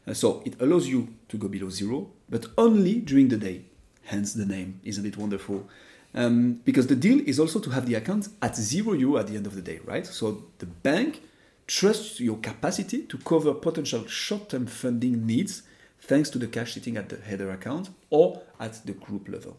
Uh, 0.07 0.13
so 0.13 0.43
it 0.45 0.61
allows 0.61 0.87
you 0.87 1.09
to 1.31 1.39
go 1.39 1.49
below 1.49 1.71
zero, 1.71 2.11
but 2.29 2.49
only 2.59 2.97
during 2.97 3.29
the 3.29 3.39
day. 3.39 3.63
Hence 4.05 4.35
the 4.35 4.45
name. 4.45 4.79
Isn't 4.85 5.07
it 5.07 5.17
wonderful? 5.17 5.71
Um, 6.15 6.61
because 6.67 6.87
the 6.87 6.97
deal 6.97 7.27
is 7.27 7.41
also 7.41 7.61
to 7.61 7.71
have 7.71 7.87
the 7.87 7.95
account 7.95 8.29
at 8.43 8.57
zero 8.57 8.93
euro 8.93 9.17
at 9.17 9.29
the 9.29 9.37
end 9.37 9.47
of 9.47 9.55
the 9.55 9.63
day, 9.63 9.81
right? 9.87 10.07
So 10.07 10.45
the 10.59 10.67
bank 10.67 11.23
trusts 11.67 12.21
your 12.21 12.37
capacity 12.37 13.05
to 13.05 13.17
cover 13.17 13.55
potential 13.55 14.07
short-term 14.07 14.67
funding 14.67 15.27
needs 15.27 15.63
thanks 15.99 16.29
to 16.29 16.39
the 16.39 16.47
cash 16.47 16.75
sitting 16.75 16.99
at 16.99 17.09
the 17.09 17.17
header 17.17 17.51
account 17.51 17.89
or 18.11 18.43
at 18.61 18.85
the 18.85 18.93
group 18.93 19.31
level. 19.31 19.57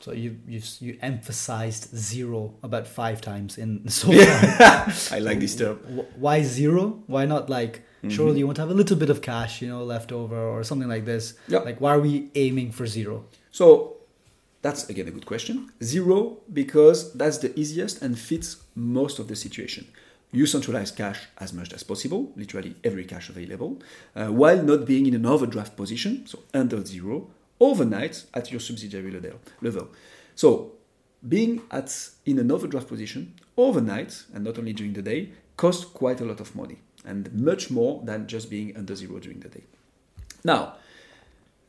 So 0.00 0.12
you 0.12 0.38
you 0.46 0.60
you 0.80 0.98
emphasized 1.00 1.96
zero 1.96 2.54
about 2.62 2.86
five 2.86 3.20
times 3.20 3.58
in 3.58 3.88
so 4.00 4.12
far. 4.12 4.92
I 5.16 5.18
like 5.20 5.40
this 5.40 5.56
term. 5.56 5.78
Why 6.16 6.42
zero? 6.42 7.02
Why 7.06 7.26
not 7.26 7.48
like 7.50 7.82
surely 8.08 8.38
you 8.38 8.46
want 8.46 8.56
to 8.56 8.62
have 8.62 8.70
a 8.70 8.74
little 8.74 8.96
bit 8.96 9.10
of 9.10 9.20
cash, 9.20 9.60
you 9.62 9.68
know, 9.68 9.82
left 9.84 10.12
over 10.12 10.36
or 10.36 10.62
something 10.64 10.88
like 10.88 11.04
this? 11.04 11.34
Yeah. 11.48 11.60
Like 11.60 11.80
why 11.80 11.94
are 11.94 12.00
we 12.00 12.30
aiming 12.34 12.72
for 12.72 12.86
zero? 12.86 13.24
So 13.50 13.96
that's 14.62 14.88
again 14.88 15.08
a 15.08 15.10
good 15.10 15.26
question. 15.26 15.72
Zero 15.82 16.38
because 16.52 17.12
that's 17.14 17.38
the 17.38 17.58
easiest 17.58 18.02
and 18.02 18.18
fits 18.18 18.56
most 18.74 19.18
of 19.18 19.28
the 19.28 19.36
situation. 19.36 19.86
You 20.32 20.44
centralize 20.44 20.90
cash 20.90 21.20
as 21.38 21.52
much 21.52 21.72
as 21.72 21.82
possible, 21.82 22.32
literally 22.36 22.74
every 22.84 23.04
cash 23.04 23.28
available, 23.28 23.80
uh, 24.14 24.26
while 24.26 24.60
not 24.62 24.84
being 24.84 25.06
in 25.06 25.14
an 25.14 25.24
overdraft 25.24 25.76
position, 25.76 26.26
so 26.26 26.40
under 26.52 26.84
zero, 26.84 27.30
overnight 27.60 28.24
at 28.34 28.50
your 28.50 28.60
subsidiary 28.60 29.10
level. 29.60 29.88
So 30.34 30.72
being 31.26 31.62
at 31.70 32.10
in 32.24 32.38
an 32.38 32.50
overdraft 32.50 32.88
position 32.88 33.34
overnight 33.56 34.24
and 34.34 34.44
not 34.44 34.58
only 34.58 34.72
during 34.72 34.92
the 34.92 35.02
day 35.02 35.30
costs 35.56 35.84
quite 35.84 36.20
a 36.20 36.24
lot 36.24 36.40
of 36.40 36.54
money 36.54 36.78
and 37.04 37.32
much 37.32 37.70
more 37.70 38.02
than 38.04 38.26
just 38.26 38.50
being 38.50 38.76
under 38.76 38.94
zero 38.94 39.18
during 39.18 39.40
the 39.40 39.48
day. 39.48 39.64
Now, 40.44 40.76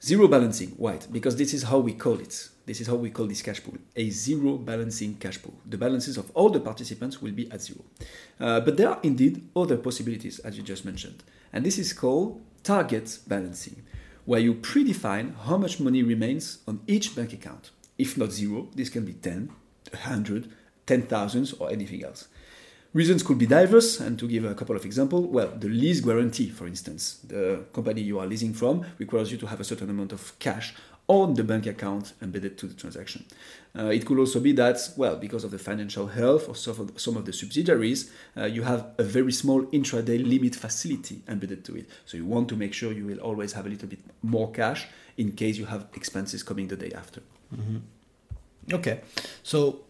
Zero 0.04 0.28
balancing. 0.28 0.70
Why? 0.78 1.00
Because 1.12 1.36
this 1.38 1.56
is 1.56 1.64
how 1.64 1.80
we 1.80 1.94
call 1.94 2.20
it. 2.20 2.50
This 2.68 2.82
is 2.82 2.88
how 2.88 2.96
we 2.96 3.10
call 3.10 3.26
this 3.26 3.42
cash 3.42 3.64
pool 3.64 3.78
a 3.96 4.10
zero 4.10 4.58
balancing 4.58 5.16
cash 5.16 5.42
pool. 5.42 5.56
The 5.66 5.78
balances 5.78 6.18
of 6.18 6.30
all 6.36 6.50
the 6.50 6.60
participants 6.60 7.20
will 7.20 7.32
be 7.32 7.52
at 7.52 7.62
zero. 7.62 7.84
Uh, 8.40 8.60
but 8.60 8.78
there 8.78 8.90
are 8.90 9.00
indeed 9.02 9.50
other 9.56 9.78
possibilities, 9.78 10.38
as 10.40 10.56
you 10.56 10.64
just 10.64 10.86
mentioned. 10.86 11.24
And 11.52 11.66
this 11.66 11.80
is 11.80 11.94
called 11.94 12.42
target 12.64 13.20
balancing, 13.28 13.82
where 14.28 14.42
you 14.42 14.54
predefine 14.54 15.34
how 15.46 15.58
much 15.58 15.80
money 15.80 16.04
remains 16.04 16.58
on 16.68 16.82
each 16.86 17.16
bank 17.16 17.32
account. 17.32 17.72
If 17.98 18.18
not 18.18 18.34
zero, 18.34 18.68
this 18.76 18.90
can 18.90 19.06
be 19.06 19.14
10, 19.14 19.50
100, 19.90 20.52
10,000, 20.86 21.54
or 21.60 21.72
anything 21.72 22.04
else. 22.04 22.28
Reasons 22.94 23.24
could 23.24 23.38
be 23.38 23.46
diverse, 23.46 24.02
and 24.02 24.20
to 24.20 24.28
give 24.28 24.44
a 24.44 24.54
couple 24.54 24.76
of 24.76 24.84
examples, 24.84 25.28
well, 25.28 25.54
the 25.58 25.70
lease 25.70 26.02
guarantee, 26.02 26.50
for 26.50 26.68
instance, 26.68 27.20
the 27.26 27.64
company 27.72 28.02
you 28.02 28.20
are 28.20 28.28
leasing 28.28 28.54
from 28.54 28.86
requires 28.98 29.32
you 29.32 29.38
to 29.38 29.48
have 29.48 29.62
a 29.62 29.64
certain 29.64 29.90
amount 29.90 30.12
of 30.12 30.38
cash 30.40 30.76
on 31.08 31.36
the 31.36 31.44
bank 31.44 31.66
account 31.66 32.14
embedded 32.22 32.58
to 32.58 32.68
the 32.68 32.74
transaction. 32.74 33.26
Uh, 33.78 33.86
it 33.86 34.06
could 34.06 34.20
also 34.20 34.40
be 34.40 34.52
that, 34.52 34.78
well, 34.98 35.16
because 35.16 35.44
of 35.44 35.52
the 35.52 35.60
financial 35.60 36.08
health 36.08 36.50
of 36.50 36.58
some 36.58 36.80
of 36.82 36.94
the, 36.94 37.00
some 37.00 37.16
of 37.16 37.26
the 37.26 37.32
subsidiaries, 37.32 38.12
uh, 38.36 38.44
you 38.46 38.64
have 38.64 38.88
a 38.98 39.04
very 39.04 39.32
small 39.32 39.64
intraday 39.68 40.28
limit 40.28 40.56
facility 40.56 41.22
embedded 41.28 41.64
to 41.64 41.76
it. 41.78 41.90
So 42.06 42.18
you 42.18 42.26
want 42.26 42.50
to 42.50 42.56
make 42.56 42.74
sure 42.74 42.92
you 42.92 43.06
will 43.06 43.20
always 43.20 43.54
have 43.54 43.66
a 43.66 43.70
little 43.70 43.88
bit 43.88 44.00
more 44.22 44.52
cash 44.52 44.88
in 45.16 45.32
case 45.32 45.58
you 45.58 45.66
have 45.66 45.88
expenses 45.96 46.44
coming 46.44 46.68
the 46.68 46.76
day 46.76 46.92
after. 46.94 47.22
Okay, 48.74 49.02
so 49.44 49.82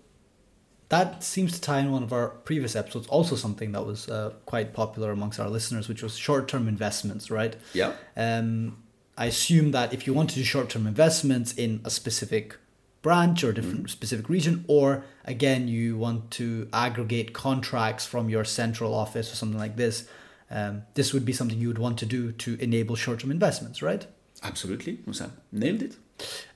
that 0.90 1.24
seems 1.24 1.54
to 1.54 1.62
tie 1.62 1.80
in 1.80 1.92
one 1.92 2.04
of 2.04 2.14
our 2.14 2.30
previous 2.30 2.76
episodes. 2.76 3.08
Also, 3.08 3.36
something 3.36 3.72
that 3.72 3.86
was 3.86 4.08
uh, 4.08 4.34
quite 4.46 4.74
popular 4.74 5.12
amongst 5.12 5.40
our 5.40 5.50
listeners, 5.50 5.90
which 5.90 6.04
was 6.04 6.16
short-term 6.16 6.68
investments. 6.68 7.32
Right? 7.32 7.56
Yeah. 7.74 7.94
Um, 8.16 8.84
I 9.18 9.26
assume 9.26 9.72
that 9.72 9.94
if 9.94 10.06
you 10.06 10.14
want 10.14 10.30
to 10.32 10.36
do 10.36 10.44
short-term 10.44 10.86
investments 10.88 11.54
in 11.54 11.82
a 11.84 11.90
specific 11.90 12.56
branch 13.02 13.44
or 13.44 13.52
different 13.54 13.90
specific 13.90 14.28
region, 14.30 14.64
or 14.68 15.04
again 15.26 15.68
you 15.68 15.98
want 15.98 16.30
to 16.32 16.68
aggregate 16.74 17.34
contracts 17.34 18.06
from 18.06 18.30
your 18.30 18.44
central 18.44 18.94
office 18.94 19.32
or 19.32 19.36
something 19.36 19.58
like 19.60 19.76
this, 19.78 20.08
um, 20.52 20.84
this 20.94 21.14
would 21.14 21.26
be 21.26 21.34
something 21.34 21.58
you 21.60 21.68
would 21.68 21.78
want 21.78 21.98
to 22.00 22.06
do 22.06 22.32
to 22.34 22.56
enable 22.62 22.96
short-term 22.96 23.32
investments, 23.32 23.82
right? 23.82 24.06
Absolutely, 24.44 25.00
Musa. 25.06 25.32
Nailed 25.52 25.82
it. 25.84 25.96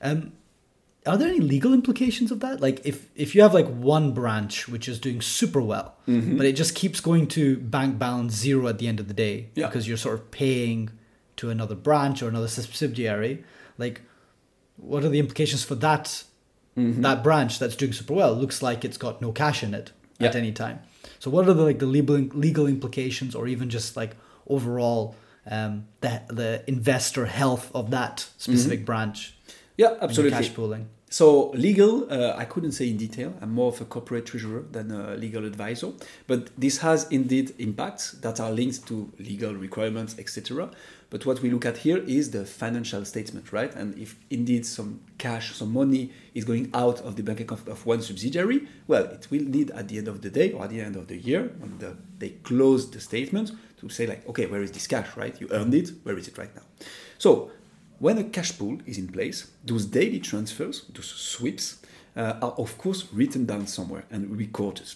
Um, 0.00 0.32
are 1.04 1.16
there 1.18 1.28
any 1.28 1.40
legal 1.40 1.74
implications 1.74 2.30
of 2.30 2.38
that? 2.40 2.60
Like, 2.60 2.80
if 2.84 3.08
if 3.16 3.34
you 3.34 3.42
have 3.42 3.54
like 3.54 3.66
one 3.66 4.12
branch 4.12 4.68
which 4.68 4.88
is 4.88 5.00
doing 5.00 5.20
super 5.20 5.60
well, 5.60 5.96
Mm-hmm. 6.08 6.36
but 6.36 6.46
it 6.46 6.52
just 6.52 6.74
keeps 6.74 7.00
going 7.00 7.26
to 7.28 7.56
bank 7.56 7.98
balance 7.98 8.34
zero 8.34 8.68
at 8.68 8.78
the 8.78 8.86
end 8.88 9.00
of 9.00 9.08
the 9.08 9.14
day 9.14 9.48
Yeah. 9.56 9.66
because 9.66 9.88
you're 9.88 9.96
sort 9.96 10.14
of 10.18 10.30
paying 10.30 10.90
to 11.36 11.50
another 11.50 11.74
branch 11.74 12.22
or 12.22 12.28
another 12.28 12.48
subsidiary, 12.48 13.44
like, 13.78 14.02
what 14.76 15.04
are 15.04 15.08
the 15.08 15.18
implications 15.18 15.64
for 15.64 15.74
that 15.76 16.24
Mm-hmm. 16.74 17.02
that 17.02 17.22
branch 17.22 17.58
that's 17.58 17.76
doing 17.76 17.92
super 17.92 18.14
well? 18.14 18.32
Looks 18.34 18.62
like 18.62 18.82
it's 18.82 18.96
got 18.96 19.20
no 19.20 19.30
cash 19.30 19.62
in 19.62 19.74
it 19.74 19.92
at 20.18 20.34
any 20.34 20.52
time. 20.52 20.80
So, 21.18 21.30
what 21.30 21.46
are 21.46 21.52
the 21.52 21.64
like 21.64 21.80
the 21.80 21.86
legal 21.86 22.16
legal 22.16 22.66
implications, 22.66 23.34
or 23.34 23.46
even 23.46 23.68
just 23.68 23.94
like 23.94 24.16
overall 24.48 25.14
um, 25.50 25.86
the 26.00 26.22
the 26.28 26.64
investor 26.66 27.26
health 27.26 27.70
of 27.74 27.90
that 27.90 28.26
specific 28.38 28.86
branch? 28.86 29.34
Yeah, 29.76 29.88
Mm-hmm. 29.90 30.04
absolutely. 30.04 30.30
Cash 30.38 30.54
pooling. 30.54 30.88
So 31.12 31.50
legal, 31.50 32.10
uh, 32.10 32.34
I 32.38 32.46
couldn't 32.46 32.72
say 32.72 32.88
in 32.88 32.96
detail. 32.96 33.34
I'm 33.42 33.52
more 33.52 33.68
of 33.68 33.78
a 33.82 33.84
corporate 33.84 34.24
treasurer 34.24 34.64
than 34.72 34.90
a 34.90 35.14
legal 35.14 35.44
advisor, 35.44 35.92
but 36.26 36.48
this 36.56 36.78
has 36.78 37.06
indeed 37.10 37.54
impacts 37.58 38.12
that 38.22 38.40
are 38.40 38.50
linked 38.50 38.86
to 38.86 39.12
legal 39.18 39.52
requirements, 39.52 40.16
etc. 40.18 40.70
But 41.10 41.26
what 41.26 41.42
we 41.42 41.50
look 41.50 41.66
at 41.66 41.76
here 41.76 41.98
is 41.98 42.30
the 42.30 42.46
financial 42.46 43.04
statement, 43.04 43.52
right? 43.52 43.74
And 43.74 43.98
if 43.98 44.16
indeed 44.30 44.64
some 44.64 45.00
cash, 45.18 45.54
some 45.54 45.74
money 45.74 46.12
is 46.32 46.46
going 46.46 46.70
out 46.72 47.02
of 47.02 47.16
the 47.16 47.22
bank 47.22 47.40
account 47.40 47.68
of 47.68 47.84
one 47.84 48.00
subsidiary, 48.00 48.66
well, 48.86 49.04
it 49.04 49.30
will 49.30 49.42
need 49.42 49.70
at 49.72 49.88
the 49.88 49.98
end 49.98 50.08
of 50.08 50.22
the 50.22 50.30
day 50.30 50.52
or 50.52 50.64
at 50.64 50.70
the 50.70 50.80
end 50.80 50.96
of 50.96 51.08
the 51.08 51.18
year 51.18 51.52
when 51.58 51.76
the, 51.76 51.94
they 52.20 52.30
close 52.42 52.90
the 52.90 53.00
statement 53.00 53.52
to 53.80 53.90
say 53.90 54.06
like, 54.06 54.26
okay, 54.30 54.46
where 54.46 54.62
is 54.62 54.72
this 54.72 54.86
cash, 54.86 55.14
right? 55.14 55.38
You 55.38 55.48
earned 55.50 55.74
it. 55.74 55.90
Where 56.04 56.16
is 56.16 56.26
it 56.26 56.38
right 56.38 56.56
now? 56.56 56.62
So 57.18 57.50
when 58.02 58.18
a 58.18 58.24
cash 58.24 58.58
pool 58.58 58.78
is 58.84 58.98
in 58.98 59.06
place, 59.06 59.46
those 59.64 59.86
daily 59.86 60.18
transfers, 60.18 60.86
those 60.92 61.06
sweeps, 61.06 61.78
uh, 62.16 62.34
are 62.42 62.50
of 62.58 62.76
course 62.76 63.06
written 63.12 63.46
down 63.46 63.64
somewhere 63.68 64.02
and 64.10 64.36
recorded. 64.36 64.92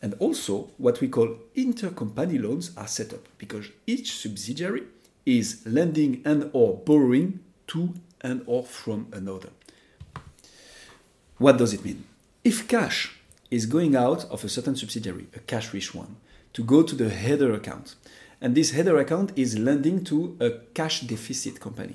And 0.00 0.14
also, 0.18 0.70
what 0.78 1.02
we 1.02 1.08
call 1.08 1.36
intercompany 1.54 2.42
loans 2.42 2.70
are 2.74 2.86
set 2.86 3.12
up 3.12 3.28
because 3.36 3.66
each 3.86 4.16
subsidiary 4.16 4.84
is 5.26 5.60
lending 5.66 6.22
and 6.24 6.48
or 6.54 6.78
borrowing 6.78 7.40
to 7.66 7.92
and 8.22 8.42
or 8.46 8.64
from 8.64 9.08
another. 9.12 9.50
What 11.36 11.58
does 11.58 11.74
it 11.74 11.84
mean? 11.84 12.04
If 12.44 12.66
cash 12.66 13.20
is 13.50 13.66
going 13.66 13.94
out 13.94 14.24
of 14.30 14.42
a 14.42 14.48
certain 14.48 14.74
subsidiary, 14.74 15.26
a 15.36 15.40
cash-rich 15.40 15.94
one, 15.94 16.16
to 16.54 16.64
go 16.64 16.82
to 16.82 16.94
the 16.94 17.10
header 17.10 17.52
account, 17.52 17.94
and 18.42 18.56
this 18.56 18.72
header 18.72 18.98
account 18.98 19.32
is 19.36 19.56
lending 19.56 20.02
to 20.02 20.36
a 20.40 20.50
cash 20.74 21.02
deficit 21.02 21.60
company, 21.60 21.94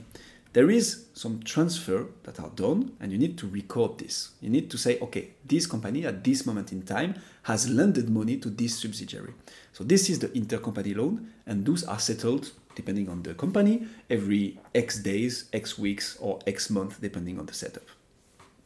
there 0.53 0.71
is 0.71 1.07
some 1.13 1.43
transfer 1.43 2.07
that 2.23 2.39
are 2.39 2.49
done 2.55 2.93
and 3.01 3.11
you 3.11 3.17
need 3.17 3.37
to 3.39 3.47
record 3.47 3.97
this. 3.97 4.31
You 4.41 4.49
need 4.49 4.71
to 4.71 4.77
say, 4.77 4.97
okay, 5.01 5.31
this 5.45 5.67
company 5.67 6.05
at 6.05 6.23
this 6.23 6.45
moment 6.45 6.71
in 6.71 6.83
time 6.83 7.15
has 7.43 7.69
lended 7.69 8.09
money 8.09 8.37
to 8.37 8.49
this 8.49 8.79
subsidiary. 8.79 9.33
So 9.73 9.83
this 9.83 10.09
is 10.09 10.19
the 10.19 10.29
intercompany 10.29 10.95
loan 10.95 11.33
and 11.45 11.65
those 11.65 11.83
are 11.83 11.99
settled 11.99 12.51
depending 12.75 13.09
on 13.09 13.23
the 13.23 13.33
company 13.33 13.85
every 14.09 14.57
X 14.73 14.99
days, 14.99 15.49
X 15.51 15.77
weeks 15.77 16.17
or 16.21 16.39
X 16.47 16.69
month 16.69 17.01
depending 17.01 17.39
on 17.39 17.45
the 17.45 17.53
setup. 17.53 17.83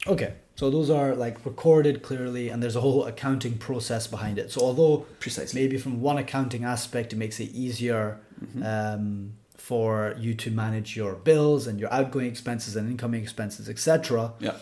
Okay, 0.05 0.35
so 0.61 0.69
those 0.69 0.91
are 0.91 1.15
like 1.15 1.43
recorded 1.43 2.03
clearly, 2.03 2.49
and 2.49 2.61
there's 2.61 2.75
a 2.75 2.81
whole 2.81 3.05
accounting 3.05 3.57
process 3.57 4.05
behind 4.05 4.37
it. 4.37 4.51
So 4.51 4.61
although 4.61 5.07
Precisely. 5.19 5.59
maybe 5.59 5.75
from 5.79 6.01
one 6.01 6.19
accounting 6.19 6.63
aspect 6.63 7.13
it 7.13 7.15
makes 7.15 7.39
it 7.39 7.49
easier 7.49 8.19
um, 8.63 9.33
for 9.57 10.13
you 10.19 10.35
to 10.35 10.51
manage 10.51 10.95
your 10.95 11.15
bills 11.15 11.65
and 11.65 11.79
your 11.79 11.91
outgoing 11.91 12.27
expenses 12.27 12.75
and 12.75 12.87
incoming 12.91 13.23
expenses, 13.23 13.69
etc. 13.69 14.33
Yeah. 14.37 14.57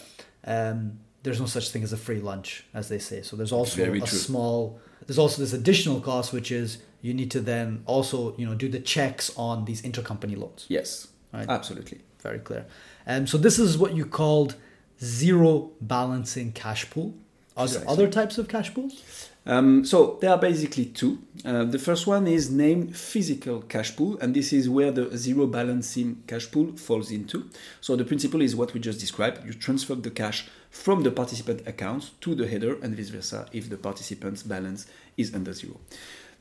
Um, 0.46 1.00
there's 1.24 1.42
no 1.42 1.48
such 1.48 1.70
thing 1.70 1.84
as 1.84 1.92
a 1.92 1.98
free 1.98 2.22
lunch, 2.22 2.64
as 2.74 2.88
they 2.88 3.00
say. 3.00 3.22
So 3.22 3.36
there's 3.36 3.52
also 3.52 3.76
Very 3.84 3.98
a 3.98 4.06
true. 4.06 4.18
small. 4.18 4.80
There's 5.06 5.20
also 5.20 5.42
this 5.42 5.52
additional 5.52 6.00
cost, 6.00 6.32
which 6.32 6.50
is 6.50 6.78
you 7.02 7.14
need 7.14 7.30
to 7.32 7.42
then 7.42 7.84
also 7.86 8.38
you 8.38 8.46
know 8.46 8.56
do 8.56 8.70
the 8.70 8.80
checks 8.80 9.34
on 9.36 9.66
these 9.66 9.82
intercompany 9.82 10.38
loans. 10.38 10.66
Yes. 10.70 11.10
Right. 11.34 11.50
Absolutely. 11.50 12.00
Very 12.22 12.40
clear. 12.40 12.68
Um, 13.06 13.28
so 13.28 13.38
this 13.38 13.60
is 13.60 13.78
what 13.78 13.94
you 13.98 14.06
called 14.06 14.56
zero 15.02 15.72
balancing 15.82 16.52
cash 16.52 16.90
pool. 16.90 17.14
Are 17.56 17.68
there 17.68 17.80
Precisely. 17.80 17.94
other 17.94 18.12
types 18.12 18.38
of 18.38 18.48
cash 18.48 18.74
pools? 18.74 19.30
Um, 19.46 19.84
so 19.84 20.18
there 20.22 20.32
are 20.32 20.38
basically 20.38 20.86
two. 20.86 21.20
Uh, 21.44 21.64
the 21.64 21.80
first 21.80 22.06
one 22.06 22.28
is 22.28 22.52
named 22.52 22.96
physical 22.96 23.62
cash 23.62 23.96
pool, 23.96 24.18
and 24.20 24.36
this 24.36 24.54
is 24.54 24.70
where 24.70 24.92
the 24.92 25.18
zero 25.18 25.48
balancing 25.48 26.24
cash 26.28 26.52
pool 26.52 26.74
falls 26.78 27.10
into. 27.12 27.50
So 27.82 27.96
the 27.96 28.06
principle 28.06 28.42
is 28.42 28.56
what 28.56 28.74
we 28.74 28.80
just 28.80 29.00
described. 29.00 29.46
You 29.46 29.54
transfer 29.54 29.96
the 29.96 30.12
cash 30.12 30.48
from 30.70 31.04
the 31.04 31.12
participant 31.12 31.68
account 31.68 32.12
to 32.22 32.36
the 32.36 32.48
header, 32.48 32.78
and 32.82 32.96
vice 32.96 33.10
versa 33.10 33.48
if 33.52 33.70
the 33.70 33.78
participant's 33.78 34.44
balance 34.44 34.86
is 35.18 35.34
under 35.34 35.54
zero. 35.54 35.80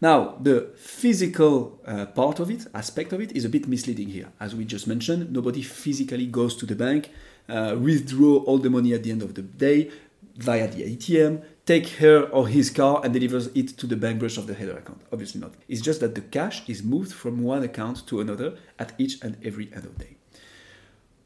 Now, 0.01 0.37
the 0.41 0.71
physical 0.77 1.81
uh, 1.85 2.07
part 2.07 2.39
of 2.39 2.51
it, 2.51 2.67
aspect 2.75 3.13
of 3.13 3.21
it, 3.21 3.33
is 3.33 3.45
a 3.45 3.49
bit 3.49 3.67
misleading 3.67 4.09
here. 4.09 4.29
As 4.39 4.55
we 4.55 4.65
just 4.65 4.87
mentioned, 4.87 5.33
nobody 5.33 5.63
physically 5.63 6.27
goes 6.27 6.55
to 6.57 6.67
the 6.67 6.77
bank, 6.77 7.11
uh, 7.49 7.77
withdraw 7.79 8.39
all 8.45 8.59
the 8.59 8.71
money 8.71 8.93
at 8.93 9.03
the 9.03 9.11
end 9.11 9.23
of 9.23 9.35
the 9.35 9.43
day 9.43 9.91
via 10.37 10.69
the 10.69 10.97
ATM, 10.97 11.43
take 11.67 11.89
her 12.01 12.23
or 12.31 12.49
his 12.49 12.71
car 12.71 13.01
and 13.05 13.13
delivers 13.13 13.49
it 13.49 13.77
to 13.77 13.87
the 13.87 13.97
bank 13.97 14.21
branch 14.21 14.39
of 14.39 14.47
the 14.47 14.55
header 14.55 14.77
account. 14.77 15.03
Obviously 15.13 15.41
not. 15.41 15.55
It's 15.69 15.81
just 15.81 16.01
that 16.01 16.15
the 16.15 16.21
cash 16.21 16.69
is 16.69 16.83
moved 16.83 17.13
from 17.13 17.43
one 17.43 17.63
account 17.63 18.07
to 18.07 18.21
another 18.21 18.57
at 18.79 18.93
each 18.99 19.21
and 19.23 19.37
every 19.45 19.71
end 19.75 19.85
of 19.85 19.99
day. 19.99 20.17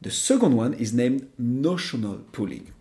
The 0.01 0.11
second 0.11 0.57
one 0.57 0.73
is 0.73 0.93
named 0.93 1.29
notional 1.37 2.17
pooling. 2.33 2.73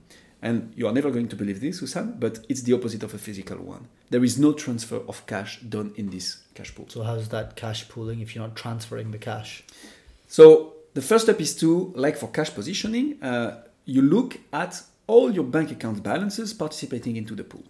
And 0.44 0.72
you 0.74 0.88
are 0.88 0.92
never 0.92 1.12
going 1.12 1.28
to 1.28 1.36
believe 1.36 1.60
this, 1.60 1.80
Osam, 1.80 2.18
but 2.18 2.44
it's 2.48 2.62
the 2.62 2.72
opposite 2.72 3.04
of 3.04 3.14
a 3.14 3.18
physical 3.18 3.58
one. 3.58 3.86
There 4.10 4.24
is 4.24 4.40
no 4.40 4.52
transfer 4.52 5.00
of 5.08 5.24
cash 5.26 5.60
done 5.60 5.92
in 5.96 6.10
this 6.10 6.42
cash 6.54 6.74
pool. 6.74 6.86
So 6.88 7.04
how's 7.04 7.28
that 7.28 7.54
cash 7.54 7.88
pooling 7.88 8.20
if 8.20 8.34
you're 8.34 8.44
not 8.44 8.56
transferring 8.56 9.12
the 9.12 9.18
cash? 9.18 9.62
So 10.26 10.71
the 10.94 11.02
first 11.02 11.24
step 11.24 11.40
is 11.40 11.54
to, 11.56 11.92
like 11.96 12.16
for 12.16 12.28
cash 12.28 12.52
positioning, 12.54 13.22
uh, 13.22 13.62
you 13.84 14.02
look 14.02 14.38
at 14.52 14.82
all 15.06 15.30
your 15.32 15.44
bank 15.44 15.70
account 15.70 16.02
balances 16.02 16.52
participating 16.52 17.16
into 17.16 17.34
the 17.34 17.44
pool. 17.44 17.64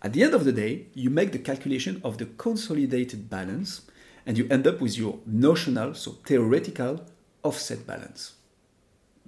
At 0.00 0.12
the 0.12 0.22
end 0.22 0.34
of 0.34 0.44
the 0.44 0.52
day, 0.52 0.86
you 0.94 1.10
make 1.10 1.32
the 1.32 1.38
calculation 1.38 2.00
of 2.02 2.18
the 2.18 2.26
consolidated 2.26 3.30
balance 3.30 3.82
and 4.26 4.38
you 4.38 4.46
end 4.50 4.66
up 4.66 4.80
with 4.80 4.96
your 4.96 5.18
notional, 5.26 5.94
so 5.94 6.12
theoretical 6.26 7.04
offset 7.42 7.86
balance. 7.86 8.34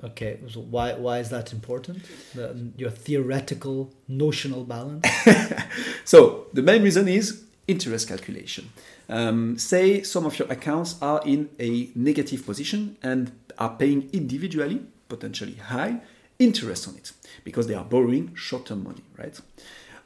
Okay, 0.03 0.41
so 0.49 0.61
why 0.61 0.95
why 0.95 1.21
is 1.21 1.31
that 1.31 1.53
important? 1.53 2.03
The, 2.35 2.73
your 2.76 2.91
theoretical 2.91 3.93
notional 4.09 4.64
balance. 4.64 5.07
So 6.05 6.47
the 6.53 6.62
main 6.62 6.83
reason 6.83 7.09
is 7.09 7.45
interest 7.67 8.09
calculation. 8.09 8.71
Um, 9.08 9.58
say 9.58 10.02
some 10.02 10.25
of 10.26 10.38
your 10.38 10.50
accounts 10.50 10.96
are 11.02 11.20
in 11.25 11.50
a 11.61 11.90
negative 11.94 12.44
position 12.44 12.96
and 13.02 13.32
are 13.58 13.76
paying 13.76 14.08
individually, 14.12 14.87
potentially 15.08 15.54
high, 15.54 16.00
interest 16.38 16.88
on 16.88 16.96
it 16.96 17.12
because 17.44 17.66
they 17.66 17.75
are 17.75 17.84
borrowing 17.84 18.34
short-term 18.34 18.82
money, 18.84 19.02
right? 19.16 19.38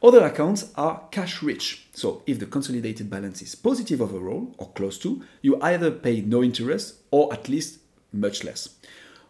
Other 0.03 0.25
accounts 0.25 0.71
are 0.77 1.09
cash 1.11 1.43
rich. 1.43 1.89
So 1.93 2.23
if 2.27 2.39
the 2.39 2.47
consolidated 2.47 3.11
balance 3.11 3.43
is 3.43 3.55
positive 3.55 4.01
overall 4.01 4.55
or 4.59 4.71
close 4.71 4.99
to, 5.01 5.25
you 5.43 5.61
either 5.61 5.91
pay 5.91 6.21
no 6.21 6.43
interest 6.43 6.97
or 7.11 7.33
at 7.33 7.49
least 7.49 7.81
much 8.13 8.45
less. 8.45 8.77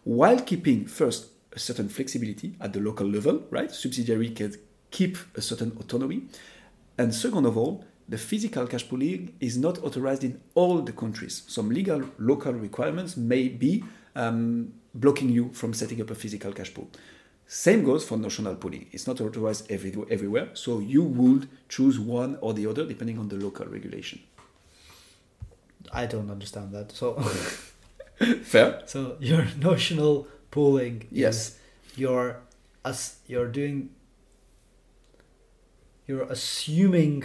While 0.03 0.39
keeping 0.41 0.85
first 0.85 1.27
a 1.53 1.59
certain 1.59 1.89
flexibility 1.89 2.55
at 2.61 2.73
the 2.73 2.79
local 2.79 3.07
level, 3.07 3.43
right? 3.49 3.71
Subsidiary 3.71 4.29
can 4.29 4.55
keep 4.91 5.17
a 5.35 5.41
certain 5.41 5.75
autonomy. 5.79 6.27
And 6.97 7.13
second 7.13 7.45
of 7.45 7.57
all, 7.57 7.83
the 8.09 8.17
physical 8.17 8.65
cash 8.67 8.87
pooling 8.89 9.35
is 9.39 9.57
not 9.57 9.77
authorized 9.83 10.23
in 10.23 10.41
all 10.55 10.81
the 10.81 10.91
countries. 10.91 11.43
Some 11.47 11.69
legal 11.69 12.01
local 12.17 12.53
requirements 12.53 13.15
may 13.15 13.47
be 13.47 13.83
um, 14.15 14.73
blocking 14.93 15.29
you 15.29 15.51
from 15.53 15.73
setting 15.73 16.01
up 16.01 16.09
a 16.09 16.15
physical 16.15 16.51
cash 16.51 16.73
pool. 16.73 16.89
Same 17.47 17.83
goes 17.83 18.03
for 18.05 18.17
notional 18.17 18.55
pooling. 18.55 18.87
It's 18.91 19.07
not 19.07 19.21
authorized 19.21 19.71
every, 19.71 19.93
everywhere, 20.09 20.49
so 20.53 20.79
you 20.79 21.03
would 21.03 21.47
choose 21.67 21.99
one 21.99 22.37
or 22.41 22.53
the 22.53 22.65
other 22.67 22.85
depending 22.85 23.17
on 23.19 23.27
the 23.29 23.35
local 23.37 23.65
regulation. 23.67 24.19
I 25.91 26.05
don't 26.05 26.29
understand 26.29 26.71
that. 26.73 26.91
So 26.91 27.13
Fair? 28.43 28.81
so 28.85 29.15
your 29.19 29.45
notional 29.61 30.27
pooling 30.51 31.07
Yes. 31.11 31.57
you're 31.95 32.37
as 32.83 33.17
you're 33.27 33.47
doing 33.47 33.89
you're 36.07 36.23
assuming 36.23 37.23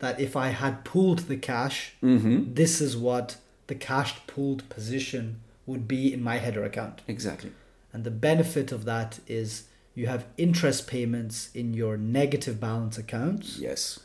that 0.00 0.18
if 0.20 0.34
I 0.36 0.48
had 0.48 0.84
pooled 0.84 1.20
the 1.20 1.36
cash, 1.36 1.94
Mm-hmm. 2.02 2.54
this 2.54 2.80
is 2.80 2.96
what 2.96 3.36
the 3.68 3.74
cash 3.74 4.14
pooled 4.26 4.68
position 4.68 5.40
would 5.66 5.86
be 5.86 6.12
in 6.12 6.22
my 6.22 6.36
header 6.38 6.64
account. 6.64 7.02
Exactly. 7.06 7.52
And 7.92 8.02
the 8.04 8.10
benefit 8.10 8.72
of 8.72 8.84
that 8.86 9.20
is 9.28 9.64
you 9.94 10.06
have 10.08 10.24
interest 10.36 10.86
payments 10.86 11.50
in 11.54 11.74
your 11.74 11.96
negative 11.96 12.58
balance 12.60 12.98
accounts 12.98 13.58
Yes. 13.58 14.00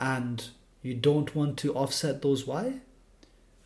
and 0.00 0.48
you 0.82 0.94
don't 0.94 1.34
want 1.34 1.56
to 1.58 1.74
offset 1.74 2.22
those 2.22 2.46
why? 2.46 2.80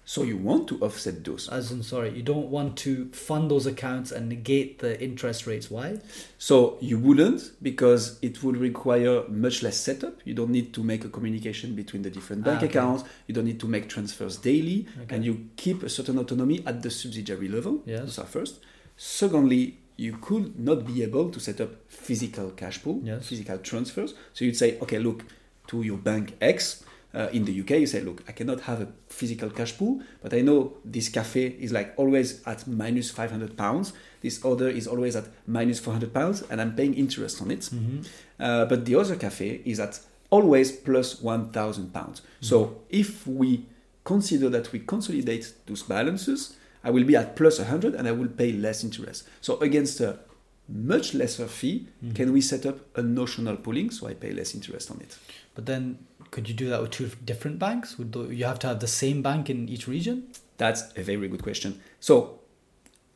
So 0.04 0.24
you 0.24 0.36
want 0.38 0.66
to 0.68 0.78
offset 0.80 1.22
those. 1.24 1.48
As 1.48 1.70
in 1.70 1.84
sorry, 1.84 2.10
you 2.16 2.22
don't 2.22 2.48
want 2.50 2.76
to 2.78 3.08
fund 3.12 3.48
those 3.48 3.66
accounts 3.66 4.10
and 4.10 4.28
negate 4.28 4.80
the 4.80 5.00
interest 5.00 5.46
rates 5.46 5.70
why? 5.70 5.98
So 6.36 6.78
you 6.80 6.98
wouldn't 6.98 7.52
because 7.62 8.18
it 8.20 8.42
would 8.42 8.56
require 8.56 9.22
much 9.28 9.62
less 9.62 9.76
setup. 9.76 10.14
You 10.24 10.34
don't 10.34 10.50
need 10.50 10.74
to 10.74 10.82
make 10.82 11.04
a 11.04 11.08
communication 11.08 11.76
between 11.76 12.02
the 12.02 12.10
different 12.10 12.42
bank 12.42 12.56
Ah, 12.62 12.64
okay. 12.64 12.78
accounts. 12.78 13.04
You 13.28 13.34
don't 13.34 13.44
need 13.44 13.60
to 13.60 13.68
make 13.68 13.88
transfers 13.88 14.36
daily, 14.38 14.86
Okay. 15.02 15.14
and 15.14 15.24
you 15.24 15.46
keep 15.56 15.84
a 15.84 15.88
certain 15.88 16.18
autonomy 16.18 16.62
at 16.66 16.82
the 16.82 16.90
subsidiary 16.90 17.46
level. 17.46 17.82
Yes. 17.86 18.00
Those 18.00 18.18
are 18.18 18.26
first. 18.26 18.54
Secondly, 18.96 19.76
you 19.96 20.16
could 20.20 20.58
not 20.58 20.86
be 20.86 21.02
able 21.04 21.30
to 21.30 21.38
set 21.38 21.60
up 21.60 21.70
physical 21.88 22.50
cash 22.50 22.82
pool, 22.82 23.00
Yes. 23.04 23.28
physical 23.28 23.58
transfers. 23.58 24.14
So 24.32 24.44
you'd 24.44 24.56
say, 24.56 24.76
okay, 24.80 24.98
look, 24.98 25.24
to 25.68 25.82
your 25.82 25.98
bank 25.98 26.34
X. 26.40 26.82
Uh, 27.12 27.28
in 27.32 27.44
the 27.44 27.60
UK, 27.60 27.70
you 27.70 27.86
say, 27.86 28.00
look, 28.02 28.22
I 28.28 28.32
cannot 28.32 28.60
have 28.62 28.80
a 28.80 28.88
physical 29.08 29.50
cash 29.50 29.76
pool, 29.76 30.00
but 30.22 30.32
I 30.32 30.42
know 30.42 30.74
this 30.84 31.08
cafe 31.08 31.46
is 31.58 31.72
like 31.72 31.92
always 31.96 32.46
at 32.46 32.66
minus 32.68 33.10
500 33.10 33.56
pounds. 33.56 33.92
This 34.20 34.44
other 34.44 34.68
is 34.68 34.86
always 34.86 35.16
at 35.16 35.24
minus 35.46 35.80
400 35.80 36.14
pounds, 36.14 36.42
and 36.42 36.60
I'm 36.60 36.76
paying 36.76 36.94
interest 36.94 37.42
on 37.42 37.50
it. 37.50 37.60
Mm-hmm. 37.60 38.00
Uh, 38.38 38.64
but 38.66 38.84
the 38.84 38.94
other 38.94 39.16
cafe 39.16 39.60
is 39.64 39.80
at 39.80 39.98
always 40.30 40.70
plus 40.70 41.20
1,000 41.20 41.92
pounds. 41.92 42.22
So 42.40 42.82
if 42.88 43.26
we 43.26 43.66
consider 44.04 44.48
that 44.50 44.72
we 44.72 44.78
consolidate 44.80 45.52
those 45.66 45.82
balances, 45.82 46.56
I 46.82 46.90
will 46.90 47.04
be 47.04 47.16
at 47.16 47.36
plus 47.36 47.58
100 47.58 47.94
and 47.94 48.08
I 48.08 48.12
will 48.12 48.28
pay 48.28 48.52
less 48.52 48.82
interest. 48.84 49.28
So 49.40 49.58
against 49.58 50.00
a 50.00 50.20
much 50.68 51.14
lesser 51.14 51.48
fee, 51.48 51.88
can 52.14 52.32
we 52.32 52.40
set 52.40 52.64
up 52.64 52.78
a 52.96 53.02
notional 53.02 53.56
pooling 53.56 53.90
so 53.90 54.06
I 54.06 54.14
pay 54.14 54.32
less 54.32 54.54
interest 54.54 54.90
on 54.90 55.00
it? 55.00 55.18
But 55.54 55.66
then 55.66 55.98
could 56.30 56.48
you 56.48 56.54
do 56.54 56.68
that 56.70 56.80
with 56.82 56.90
two 56.92 57.10
different 57.24 57.58
banks? 57.58 57.98
Would 57.98 58.14
you 58.30 58.44
have 58.44 58.58
to 58.60 58.66
have 58.68 58.80
the 58.80 58.86
same 58.86 59.22
bank 59.22 59.50
in 59.50 59.68
each 59.68 59.86
region? 59.88 60.28
That's 60.58 60.82
a 60.96 61.02
very 61.02 61.28
good 61.28 61.42
question. 61.42 61.80
So, 62.00 62.40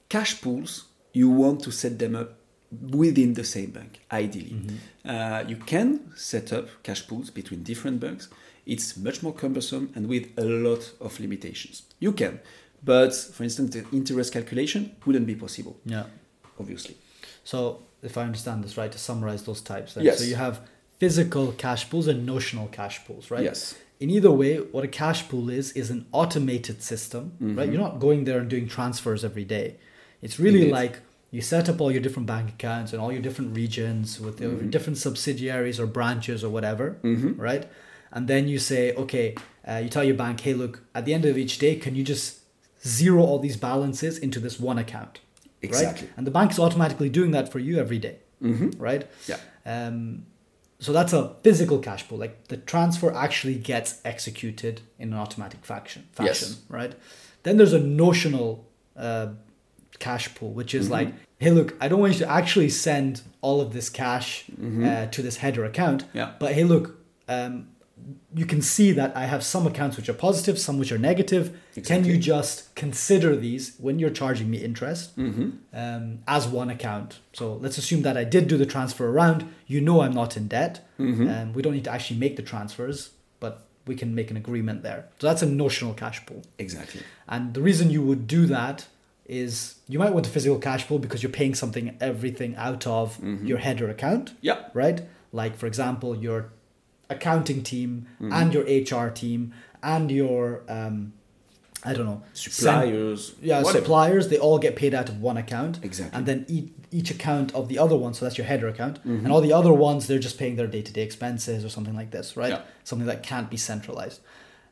cash 0.08 0.40
pools, 0.40 0.84
you 1.12 1.28
want 1.28 1.62
to 1.64 1.70
set 1.70 1.98
them 1.98 2.16
up 2.16 2.34
within 2.90 3.34
the 3.34 3.44
same 3.44 3.70
bank, 3.70 4.00
ideally. 4.10 4.56
Uh, 5.04 5.44
you 5.46 5.56
can 5.56 6.10
set 6.16 6.52
up 6.52 6.68
cash 6.82 7.06
pools 7.06 7.30
between 7.30 7.62
different 7.62 8.00
banks. 8.00 8.28
It's 8.66 8.96
much 8.96 9.22
more 9.22 9.32
cumbersome 9.32 9.92
and 9.94 10.08
with 10.08 10.28
a 10.38 10.44
lot 10.44 10.90
of 11.00 11.20
limitations. 11.20 11.82
You 12.00 12.12
can, 12.12 12.40
but 12.82 13.14
for 13.14 13.44
instance, 13.44 13.74
the 13.74 13.84
interest 13.92 14.32
calculation 14.32 14.96
wouldn't 15.04 15.26
be 15.26 15.34
possible, 15.34 15.76
Yeah. 15.84 16.04
obviously. 16.58 16.96
So 17.44 17.82
if 18.02 18.16
I 18.16 18.22
understand 18.22 18.64
this 18.64 18.76
right, 18.76 18.90
to 18.90 18.98
summarize 18.98 19.42
those 19.44 19.60
types 19.60 19.94
then. 19.94 20.04
Yes. 20.04 20.18
So 20.18 20.24
you 20.24 20.36
have 20.36 20.60
physical 20.98 21.52
cash 21.52 21.88
pools 21.90 22.06
and 22.06 22.24
notional 22.24 22.68
cash 22.68 23.04
pools, 23.04 23.30
right? 23.30 23.44
Yes. 23.44 23.76
in 24.00 24.10
either 24.10 24.30
way, 24.30 24.58
what 24.58 24.84
a 24.84 24.88
cash 24.88 25.28
pool 25.28 25.48
is 25.48 25.72
is 25.72 25.90
an 25.90 26.06
automated 26.12 26.82
system, 26.82 27.32
right? 27.40 27.50
Mm-hmm. 27.50 27.72
You're 27.72 27.82
not 27.82 28.00
going 28.00 28.24
there 28.24 28.38
and 28.38 28.48
doing 28.50 28.68
transfers 28.68 29.24
every 29.24 29.44
day. 29.44 29.76
It's 30.20 30.38
really 30.40 30.62
Indeed. 30.62 30.72
like 30.72 31.00
you 31.30 31.40
set 31.40 31.68
up 31.68 31.80
all 31.80 31.90
your 31.90 32.00
different 32.00 32.26
bank 32.26 32.48
accounts 32.50 32.92
and 32.92 33.02
all 33.02 33.12
your 33.12 33.22
different 33.22 33.56
regions 33.56 34.20
with 34.20 34.40
your 34.40 34.52
different 34.62 34.98
subsidiaries 34.98 35.80
or 35.80 35.86
branches 35.86 36.44
or 36.44 36.50
whatever, 36.50 36.96
mm-hmm. 37.02 37.40
right? 37.40 37.68
And 38.12 38.28
then 38.28 38.46
you 38.46 38.58
say, 38.58 38.94
okay, 38.94 39.34
uh, 39.66 39.80
you 39.82 39.88
tell 39.88 40.04
your 40.04 40.14
bank, 40.14 40.40
hey, 40.40 40.54
look, 40.54 40.82
at 40.94 41.04
the 41.04 41.12
end 41.12 41.24
of 41.24 41.36
each 41.36 41.58
day, 41.58 41.74
can 41.74 41.96
you 41.96 42.04
just 42.04 42.40
zero 42.86 43.22
all 43.22 43.40
these 43.40 43.56
balances 43.56 44.18
into 44.18 44.38
this 44.38 44.60
one 44.60 44.78
account? 44.78 45.20
Exactly. 45.62 46.06
Right? 46.06 46.16
And 46.16 46.26
the 46.26 46.30
bank 46.30 46.52
is 46.52 46.58
automatically 46.58 47.08
doing 47.08 47.32
that 47.32 47.50
for 47.50 47.58
you 47.58 47.78
every 47.78 47.98
day, 47.98 48.18
right? 48.78 49.08
Yeah. 49.26 49.38
Um, 49.66 50.26
so 50.84 50.92
that's 50.92 51.12
a 51.12 51.34
physical 51.42 51.78
cash 51.78 52.06
pool. 52.08 52.18
Like 52.18 52.48
the 52.48 52.56
transfer 52.58 53.12
actually 53.14 53.56
gets 53.56 54.00
executed 54.04 54.80
in 54.98 55.12
an 55.12 55.18
automatic 55.18 55.64
fashion. 55.64 56.06
Fashion, 56.12 56.48
Yes. 56.50 56.62
right? 56.68 56.92
Then 57.42 57.56
there's 57.58 57.72
a 57.72 57.80
notional 57.80 58.66
uh, 58.96 59.28
cash 59.98 60.34
pool, 60.34 60.52
which 60.52 60.74
is 60.74 60.90
like, 60.90 61.08
hey, 61.38 61.50
look, 61.50 61.74
I 61.80 61.88
don't 61.88 62.00
want 62.00 62.14
you 62.14 62.18
to 62.20 62.30
actually 62.30 62.68
send 62.70 63.22
all 63.40 63.60
of 63.60 63.72
this 63.72 63.88
cash 63.90 64.44
uh, 64.50 65.06
to 65.06 65.22
this 65.22 65.36
header 65.38 65.64
account. 65.64 66.04
Yeah. 66.12 66.32
But 66.38 66.52
hey, 66.52 66.64
look, 66.64 66.98
um, 67.28 67.68
you 68.34 68.44
can 68.46 68.60
see 68.62 68.92
that 68.92 69.16
I 69.16 69.24
have 69.26 69.42
some 69.44 69.66
accounts 69.66 69.96
which 69.96 70.08
are 70.08 70.14
positive, 70.14 70.58
some 70.58 70.78
which 70.78 70.92
are 70.92 70.98
negative. 70.98 71.56
Can 71.84 72.04
you 72.04 72.16
just 72.18 72.74
consider 72.74 73.34
these 73.36 73.76
when 73.78 73.98
you're 73.98 74.10
charging 74.10 74.50
me 74.50 74.58
interest 74.58 75.16
Mm-hmm. 75.16 75.50
um, 75.72 76.18
as 76.28 76.46
one 76.46 76.70
account? 76.70 77.20
So 77.32 77.54
let's 77.54 77.78
assume 77.78 78.02
that 78.02 78.16
I 78.16 78.24
did 78.24 78.48
do 78.48 78.56
the 78.56 78.66
transfer 78.66 79.08
around. 79.08 79.52
You 79.66 79.80
know 79.80 80.02
I'm 80.02 80.12
not 80.12 80.36
in 80.36 80.48
debt. 80.48 80.86
Mm-hmm. 80.98 81.28
Um, 81.28 81.52
we 81.54 81.62
don't 81.62 81.72
need 81.74 81.84
to 81.84 81.90
actually 81.92 82.18
make 82.18 82.36
the 82.36 82.42
transfers, 82.42 83.10
but 83.40 83.64
we 83.86 83.94
can 83.94 84.14
make 84.14 84.30
an 84.30 84.36
agreement 84.36 84.82
there. 84.82 85.06
So 85.20 85.26
that's 85.28 85.42
a 85.42 85.46
notional 85.46 85.94
cash 85.94 86.24
pool. 86.26 86.42
Exactly. 86.58 87.02
And 87.28 87.54
the 87.54 87.62
reason 87.62 87.90
you 87.90 88.02
would 88.02 88.26
do 88.26 88.46
that 88.46 88.86
is 89.26 89.76
you 89.88 89.98
might 89.98 90.12
want 90.12 90.26
a 90.26 90.30
physical 90.30 90.58
cash 90.58 90.86
pool 90.86 90.98
because 90.98 91.22
you're 91.22 91.32
paying 91.32 91.54
something, 91.54 91.96
everything 92.00 92.54
out 92.56 92.86
of 92.86 93.18
your 93.42 93.58
header 93.58 93.88
account 93.88 94.34
Yeah. 94.42 94.64
right? 94.74 95.00
Like, 95.32 95.56
for 95.56 95.66
example, 95.66 96.14
your 96.16 96.50
accounting 97.10 97.62
team 97.62 98.06
Mm-hmm. 98.20 98.32
and 98.32 98.54
your 98.54 98.64
HR 98.64 99.10
team 99.10 99.52
and 99.82 100.10
your, 100.10 100.62
um, 100.68 101.12
I 101.84 101.92
don't 101.92 102.06
know, 102.06 102.22
Suppliers. 102.32 103.28
sen- 103.28 103.36
yeah, 103.42 103.58
whatever. 103.62 103.78
suppliers, 103.78 104.28
they 104.28 104.38
all 104.38 104.58
get 104.58 104.74
paid 104.76 104.94
out 104.94 105.08
of 105.08 105.20
one 105.20 105.36
account. 105.36 105.80
Exactly. 105.82 106.16
And 106.16 106.26
then 106.26 106.46
each, 106.48 106.70
each 106.90 107.10
account 107.10 107.54
of 107.54 107.68
the 107.68 107.78
other 107.78 107.96
one, 107.96 108.14
so 108.14 108.24
that's 108.24 108.38
your 108.38 108.46
header 108.46 108.68
account, 108.68 108.98
Mm-hmm. 109.00 109.24
and 109.24 109.32
all 109.32 109.40
the 109.42 109.52
other 109.52 109.72
ones, 109.72 110.06
they're 110.06 110.18
just 110.18 110.38
paying 110.38 110.56
their 110.56 110.66
day 110.66 110.80
to 110.82 110.92
day 110.92 111.02
expenses 111.02 111.64
or 111.64 111.68
something 111.68 111.94
like 111.94 112.10
this, 112.10 112.36
right? 112.36 112.50
Yeah. 112.50 112.62
Something 112.84 113.06
that 113.06 113.22
can't 113.22 113.50
be 113.50 113.56
centralized. 113.58 114.20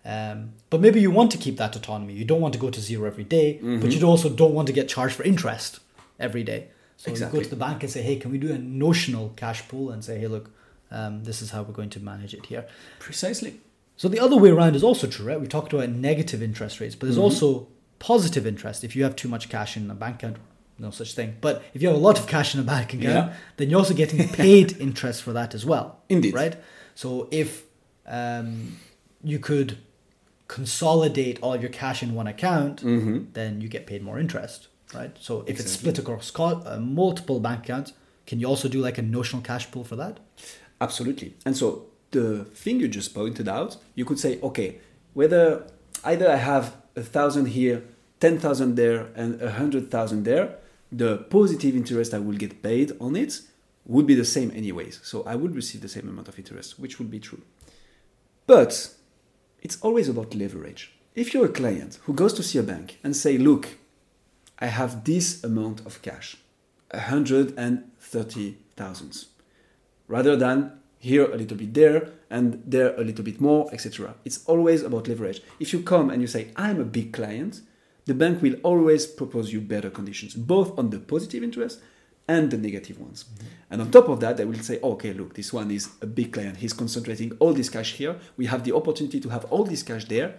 Um, 0.05 0.53
but 0.71 0.81
maybe 0.81 1.01
you 1.01 1.11
want 1.11 1.31
to 1.33 1.39
keep 1.39 1.59
that 1.59 1.77
autonomy. 1.77 2.15
You 2.15 2.25
don't 2.25 2.41
want 2.41 2.55
to 2.55 2.61
go 2.61 2.71
to 2.71 2.81
zero 2.81 3.07
every 3.07 3.25
day, 3.25 3.55
Mm-hmm. 3.59 3.81
but 3.81 3.93
you 3.93 4.05
also 4.07 4.29
don't 4.31 4.55
want 4.55 4.67
to 4.69 4.73
get 4.73 4.89
charged 4.89 5.15
for 5.15 5.23
interest 5.25 5.81
every 6.19 6.43
day. 6.43 6.69
So 6.97 7.09
you 7.11 7.13
Exactly. 7.13 7.39
go 7.41 7.45
to 7.45 7.51
the 7.51 7.57
bank 7.57 7.83
and 7.83 7.91
say, 7.93 8.03
hey, 8.03 8.17
can 8.17 8.31
we 8.31 8.39
do 8.39 8.51
a 8.53 8.59
notional 8.59 9.33
cash 9.37 9.67
pool 9.69 9.91
and 9.91 10.05
say, 10.05 10.19
hey, 10.19 10.29
look, 10.29 10.51
um, 10.93 11.25
this 11.25 11.43
is 11.43 11.51
how 11.51 11.63
we're 11.63 11.73
going 11.81 11.91
to 11.91 12.01
manage 12.01 12.35
it 12.35 12.47
here. 12.47 12.65
Precisely. 13.01 13.61
So 13.97 14.09
the 14.09 14.21
other 14.21 14.37
way 14.37 14.51
around 14.51 14.75
is 14.77 14.83
also 14.85 15.07
true, 15.07 15.27
right? 15.27 15.41
We 15.41 15.47
talked 15.47 15.73
about 15.73 15.89
negative 15.89 16.43
interest 16.43 16.81
rates, 16.81 16.95
but 16.95 17.07
there's 17.07 17.17
Mm-hmm. 17.17 17.25
also 17.25 17.69
positive 17.99 18.47
interest 18.47 18.85
if 18.85 18.95
you 18.97 19.03
have 19.05 19.15
too 19.17 19.29
much 19.29 19.49
cash 19.49 19.77
in 19.77 19.91
a 19.91 19.95
bank 19.95 20.17
account. 20.23 20.37
No 20.79 20.91
such 20.91 21.15
thing. 21.15 21.37
But 21.41 21.63
if 21.75 21.83
you 21.83 21.89
have 21.89 21.97
a 21.97 22.01
lot 22.01 22.19
of 22.19 22.27
cash 22.27 22.55
in 22.55 22.61
a 22.61 22.65
bank 22.65 22.89
account, 22.95 23.03
Yeah. 23.29 23.35
then 23.57 23.71
you're 23.71 23.79
also 23.79 23.95
getting 23.95 24.29
paid 24.45 24.77
interest 24.81 25.23
for 25.23 25.33
that 25.33 25.55
as 25.55 25.65
well. 25.65 25.87
Indeed. 26.09 26.35
Right? 26.35 26.57
So 26.95 27.29
if 27.31 27.65
um, 28.07 28.77
you 29.23 29.39
could 29.39 29.79
consolidate 30.49 31.39
all 31.41 31.57
your 31.57 31.71
cash 31.71 32.03
in 32.03 32.15
one 32.15 32.27
account, 32.27 32.83
Mm-hmm. 32.85 33.19
then 33.33 33.61
you 33.61 33.69
get 33.69 33.87
paid 33.87 34.03
more 34.03 34.19
interest, 34.19 34.69
right? 34.95 35.17
So 35.21 35.45
if 35.47 35.61
it's 35.61 35.71
split 35.73 35.99
across 35.99 36.33
uh, 36.39 36.79
multiple 36.81 37.41
bank 37.41 37.61
accounts, 37.65 37.93
can 38.27 38.41
you 38.41 38.47
also 38.47 38.69
do 38.69 38.81
like 38.81 38.99
a 38.99 39.03
notional 39.03 39.43
cash 39.43 39.71
pool 39.71 39.85
for 39.85 39.97
that? 39.97 40.19
Absolutely. 40.83 41.35
And 41.47 41.57
so 41.57 41.87
the 42.11 42.45
thing 42.45 42.81
you 42.81 42.89
just 42.89 43.15
pointed 43.15 43.49
out, 43.49 43.77
you 43.95 44.05
could 44.05 44.19
say, 44.19 44.41
okay, 44.43 44.79
whether 45.15 45.65
either 46.05 46.29
I 46.29 46.37
have 46.37 46.75
a 46.97 47.03
thousand 47.03 47.47
here, 47.47 47.85
ten 48.19 48.39
thousand 48.39 48.75
there, 48.75 49.07
and 49.15 49.41
a 49.41 49.53
hundred 49.53 49.91
thousand 49.91 50.25
there, 50.25 50.57
the 50.91 51.19
positive 51.37 51.77
interest 51.77 52.13
I 52.13 52.19
will 52.19 52.37
get 52.37 52.63
paid 52.63 52.93
on 53.01 53.15
it 53.15 53.41
would 53.87 54.07
be 54.07 54.17
the 54.17 54.25
same 54.25 54.51
anyways. 54.51 54.99
So 55.05 55.23
I 55.25 55.37
would 55.37 55.55
receive 55.55 55.83
the 55.83 55.89
same 55.89 56.09
amount 56.09 56.29
of 56.29 56.39
interest, 56.39 56.81
which 56.81 56.99
would 56.99 57.11
be 57.11 57.21
true. 57.21 57.43
But 58.47 58.91
it's 59.63 59.79
always 59.81 60.09
about 60.09 60.35
leverage. 60.35 60.91
If 61.15 61.33
you're 61.33 61.47
a 61.47 61.59
client 61.61 62.01
who 62.05 62.13
goes 62.13 62.33
to 62.35 62.43
see 62.43 62.59
a 62.59 62.65
bank 62.65 62.99
and 63.05 63.17
say, 63.17 63.39
look, 63.39 63.79
I 64.59 64.67
have 64.67 65.05
this 65.05 65.45
amount 65.45 65.87
of 65.87 66.03
cash, 66.03 66.37
130,000, 66.91 69.27
rather 70.13 70.37
than 70.37 70.59
here 70.99 71.25
a 71.25 71.37
little 71.37 71.57
bit 71.57 71.73
there 71.75 72.01
and 72.31 72.63
there 72.67 72.95
a 73.01 73.03
little 73.03 73.25
bit 73.25 73.41
more, 73.41 73.63
etc. 73.73 74.15
It's 74.27 74.45
always 74.45 74.83
about 74.83 75.09
leverage. 75.09 75.41
If 75.59 75.73
you 75.73 75.83
come 75.83 76.11
and 76.11 76.21
you 76.21 76.29
say, 76.29 76.43
I'm 76.55 76.79
a 76.81 76.85
big 76.85 77.13
client, 77.13 77.63
the 78.05 78.15
bank 78.15 78.43
will 78.43 78.57
always 78.63 79.07
propose 79.07 79.53
you 79.55 79.61
better 79.61 79.91
conditions, 79.91 80.35
both 80.35 80.79
on 80.79 80.91
the 80.91 80.99
positive 80.99 81.43
interest 81.43 81.81
and 82.29 82.51
the 82.51 82.59
negative 82.59 83.01
ones. 83.01 83.25
Mm-hmm. 83.25 83.47
And 83.71 83.81
on 83.81 83.91
top 83.91 84.09
of 84.09 84.21
that, 84.21 84.37
they 84.37 84.45
will 84.45 84.63
say, 84.71 84.79
okay, 84.83 85.13
look, 85.15 85.35
this 85.35 85.51
one 85.53 85.71
is 85.71 85.89
a 86.03 86.07
big 86.07 86.33
client. 86.35 86.59
He's 86.59 86.75
concentrating 86.75 87.33
all 87.41 87.55
this 87.55 87.71
cash 87.71 87.95
here. 87.95 88.17
We 88.37 88.47
have 88.47 88.63
the 88.65 88.75
opportunity 88.75 89.19
to 89.19 89.29
have 89.31 89.47
all 89.47 89.65
this 89.65 89.83
cash 89.83 90.05
there. 90.05 90.35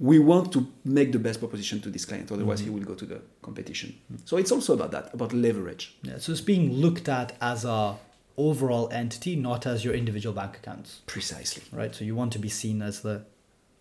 We 0.00 0.18
want 0.18 0.52
to 0.52 0.66
make 0.84 1.12
the 1.12 1.18
best 1.18 1.38
proposition 1.40 1.80
to 1.82 1.90
this 1.90 2.04
client, 2.04 2.30
otherwise 2.32 2.60
he 2.60 2.66
mm-hmm. 2.66 2.74
will 2.74 2.84
go 2.84 2.94
to 2.94 3.06
the 3.06 3.20
competition. 3.42 3.90
Mm-hmm. 3.90 4.26
So 4.26 4.36
it's 4.36 4.52
also 4.52 4.74
about 4.74 4.90
that, 4.90 5.14
about 5.14 5.32
leverage. 5.32 5.96
Yeah, 6.02 6.18
so 6.18 6.32
it's 6.32 6.40
being 6.40 6.72
looked 6.72 7.08
at 7.08 7.36
as 7.40 7.64
a 7.64 7.96
overall 8.38 8.88
entity, 8.92 9.36
not 9.36 9.66
as 9.66 9.84
your 9.84 9.94
individual 9.94 10.34
bank 10.34 10.56
accounts, 10.56 11.00
Precisely. 11.06 11.62
right? 11.72 11.94
So 11.94 12.04
you 12.04 12.14
want 12.14 12.32
to 12.34 12.38
be 12.38 12.48
seen 12.48 12.80
as 12.82 13.00
the, 13.02 13.24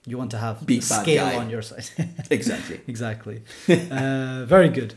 you 0.05 0.17
want 0.17 0.31
to 0.31 0.37
have 0.39 0.65
Big 0.65 0.83
scale 0.83 1.25
guy. 1.25 1.35
on 1.37 1.49
your 1.49 1.61
side. 1.61 1.85
Exactly. 2.29 2.81
exactly. 2.87 3.41
uh, 3.69 4.43
very 4.45 4.69
good. 4.69 4.93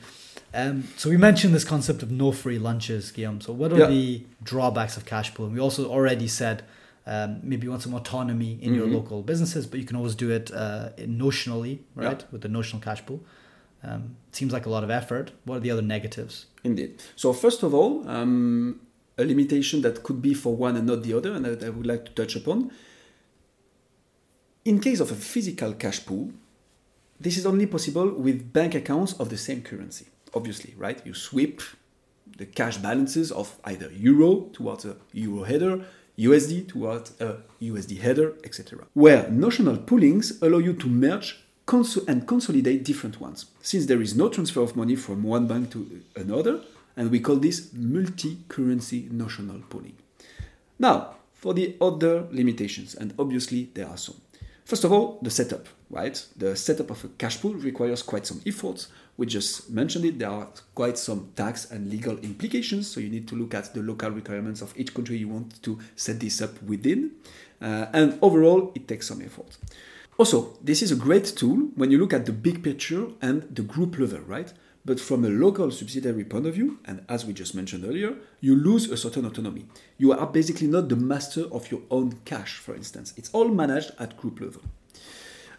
Um, 0.52 0.88
so 0.96 1.08
we 1.10 1.16
mentioned 1.16 1.54
this 1.54 1.64
concept 1.64 2.02
of 2.02 2.10
no 2.10 2.32
free 2.32 2.58
lunches, 2.58 3.12
Guillaume. 3.12 3.40
So 3.40 3.52
what 3.52 3.72
are 3.72 3.78
Yeah. 3.78 3.86
the 3.86 4.24
drawbacks 4.42 4.96
of 4.96 5.04
cash 5.06 5.32
pool? 5.34 5.48
We 5.48 5.60
also 5.60 5.88
already 5.88 6.26
said 6.28 6.62
um, 7.06 7.40
maybe 7.42 7.64
you 7.64 7.70
want 7.70 7.82
some 7.82 7.94
autonomy 7.94 8.58
in 8.60 8.74
your 8.74 8.86
Mhm. 8.86 8.92
local 8.94 9.22
businesses, 9.22 9.66
but 9.66 9.80
you 9.80 9.86
can 9.86 9.96
always 9.96 10.14
do 10.14 10.30
it 10.30 10.50
uh, 10.52 10.90
notionally, 10.98 11.78
Yeah. 11.96 12.04
right, 12.08 12.32
with 12.32 12.42
the 12.42 12.48
notional 12.48 12.80
cash 12.82 13.04
pool. 13.06 13.20
Um, 13.82 14.16
seems 14.32 14.52
like 14.52 14.66
a 14.66 14.70
lot 14.70 14.84
of 14.84 14.90
effort. 14.90 15.32
What 15.44 15.56
are 15.56 15.60
the 15.60 15.70
other 15.70 15.82
negatives? 15.82 16.46
Indeed. 16.62 17.02
So 17.16 17.32
first 17.32 17.62
of 17.62 17.72
all, 17.74 18.06
um, 18.08 18.80
a 19.20 19.24
limitation 19.24 19.82
that 19.82 20.02
could 20.02 20.22
be 20.22 20.34
for 20.34 20.56
one 20.56 20.76
and 20.76 20.86
not 20.86 21.02
the 21.02 21.14
other, 21.14 21.32
and 21.32 21.44
that 21.44 21.62
I 21.62 21.70
would 21.70 21.86
like 21.86 22.04
to 22.06 22.12
touch 22.12 22.36
upon. 22.36 22.70
In 24.64 24.80
case 24.80 25.00
of 25.00 25.10
a 25.10 25.14
physical 25.14 25.72
cash 25.74 26.04
pool, 26.04 26.32
this 27.18 27.36
is 27.36 27.46
only 27.46 27.66
possible 27.66 28.08
with 28.10 28.52
bank 28.52 28.74
accounts 28.74 29.12
of 29.14 29.28
the 29.28 29.36
same 29.36 29.62
currency. 29.62 30.06
Obviously, 30.34 30.74
right? 30.78 31.04
You 31.04 31.14
sweep 31.14 31.60
the 32.38 32.46
cash 32.46 32.78
balances 32.78 33.30
of 33.30 33.58
either 33.64 33.90
euro 33.92 34.48
towards 34.52 34.84
a 34.84 34.96
euro 35.12 35.44
header, 35.44 35.84
USD 36.18 36.68
towards 36.68 37.20
a 37.20 37.38
USD 37.60 37.98
header, 38.00 38.34
etc. 38.44 38.86
Where 38.94 39.28
notional 39.30 39.76
poolings 39.76 40.40
allow 40.42 40.58
you 40.58 40.72
to 40.74 40.86
merge 40.86 41.44
cons- 41.66 42.04
and 42.08 42.26
consolidate 42.26 42.84
different 42.84 43.20
ones, 43.20 43.46
since 43.62 43.86
there 43.86 44.00
is 44.00 44.14
no 44.14 44.28
transfer 44.28 44.60
of 44.60 44.76
money 44.76 44.96
from 44.96 45.22
one 45.22 45.46
bank 45.46 45.70
to 45.72 46.02
another, 46.16 46.62
and 46.96 47.10
we 47.10 47.20
call 47.20 47.36
this 47.36 47.72
multi-currency 47.72 49.08
notional 49.10 49.60
pooling. 49.68 49.96
Now, 50.78 51.16
for 51.34 51.54
the 51.54 51.76
other 51.80 52.26
limitations, 52.30 52.94
and 52.94 53.14
obviously 53.18 53.70
there 53.74 53.88
are 53.88 53.96
some. 53.96 54.16
First 54.64 54.84
of 54.84 54.92
all, 54.92 55.18
the 55.22 55.30
setup, 55.30 55.66
right? 55.88 56.24
The 56.36 56.54
setup 56.54 56.90
of 56.90 57.04
a 57.04 57.08
cash 57.08 57.40
pool 57.40 57.54
requires 57.54 58.02
quite 58.02 58.26
some 58.26 58.40
efforts. 58.46 58.88
We 59.16 59.26
just 59.26 59.70
mentioned 59.70 60.04
it, 60.04 60.18
there 60.18 60.30
are 60.30 60.48
quite 60.74 60.96
some 60.96 61.32
tax 61.34 61.70
and 61.70 61.90
legal 61.90 62.16
implications, 62.18 62.90
so 62.90 63.00
you 63.00 63.08
need 63.08 63.26
to 63.28 63.34
look 63.34 63.54
at 63.54 63.74
the 63.74 63.82
local 63.82 64.10
requirements 64.10 64.62
of 64.62 64.72
each 64.76 64.94
country 64.94 65.16
you 65.16 65.28
want 65.28 65.62
to 65.62 65.78
set 65.96 66.20
this 66.20 66.40
up 66.40 66.62
within. 66.62 67.12
Uh, 67.60 67.86
and 67.92 68.18
overall, 68.22 68.72
it 68.74 68.86
takes 68.86 69.08
some 69.08 69.20
effort. 69.22 69.58
Also, 70.18 70.58
this 70.62 70.82
is 70.82 70.92
a 70.92 70.96
great 70.96 71.24
tool 71.24 71.70
when 71.74 71.90
you 71.90 71.98
look 71.98 72.12
at 72.12 72.26
the 72.26 72.32
big 72.32 72.62
picture 72.62 73.06
and 73.22 73.42
the 73.54 73.62
group 73.62 73.98
level, 73.98 74.20
right? 74.20 74.52
But 74.84 74.98
from 74.98 75.24
a 75.24 75.28
local 75.28 75.70
subsidiary 75.70 76.24
point 76.24 76.46
of 76.46 76.54
view, 76.54 76.78
and 76.86 77.04
as 77.08 77.26
we 77.26 77.34
just 77.34 77.54
mentioned 77.54 77.84
earlier, 77.84 78.14
you 78.40 78.56
lose 78.56 78.90
a 78.90 78.96
certain 78.96 79.26
autonomy. 79.26 79.66
You 79.98 80.12
are 80.12 80.26
basically 80.26 80.68
not 80.68 80.88
the 80.88 80.96
master 80.96 81.44
of 81.52 81.70
your 81.70 81.82
own 81.90 82.20
cash, 82.24 82.56
for 82.56 82.74
instance. 82.74 83.12
It's 83.16 83.30
all 83.32 83.48
managed 83.48 83.92
at 83.98 84.16
group 84.16 84.40
level. 84.40 84.62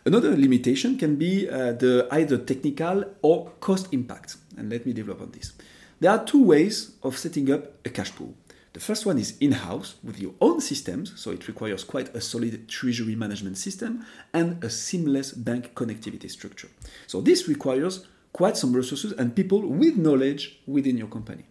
Another 0.03 0.35
limitation 0.35 0.97
can 0.97 1.15
be 1.17 1.47
uh, 1.47 1.73
the 1.73 2.07
either 2.09 2.39
technical 2.39 3.05
or 3.21 3.51
cost 3.59 3.93
impact. 3.93 4.37
And 4.57 4.71
let 4.71 4.87
me 4.87 4.93
develop 4.93 5.21
on 5.21 5.31
this. 5.31 5.53
There 5.99 6.09
are 6.09 6.25
two 6.25 6.43
ways 6.43 6.93
of 7.03 7.15
setting 7.15 7.51
up 7.51 7.85
a 7.85 7.89
cash 7.89 8.11
pool. 8.15 8.33
The 8.73 8.79
first 8.79 9.05
one 9.05 9.19
is 9.19 9.37
in 9.39 9.51
house 9.51 9.95
with 10.01 10.19
your 10.19 10.33
own 10.41 10.61
systems, 10.61 11.13
so 11.19 11.29
it 11.29 11.47
requires 11.47 11.83
quite 11.83 12.15
a 12.15 12.21
solid 12.21 12.67
treasury 12.67 13.15
management 13.15 13.57
system 13.57 14.05
and 14.33 14.63
a 14.63 14.69
seamless 14.69 15.33
bank 15.33 15.75
connectivity 15.75 16.31
structure. 16.31 16.69
So 17.05 17.21
this 17.21 17.47
requires 17.47 18.07
quite 18.33 18.57
some 18.57 18.73
resources 18.73 19.11
and 19.13 19.35
people 19.35 19.61
with 19.61 19.97
knowledge 19.97 20.59
within 20.65 20.97
your 20.97 21.07
company. 21.07 21.43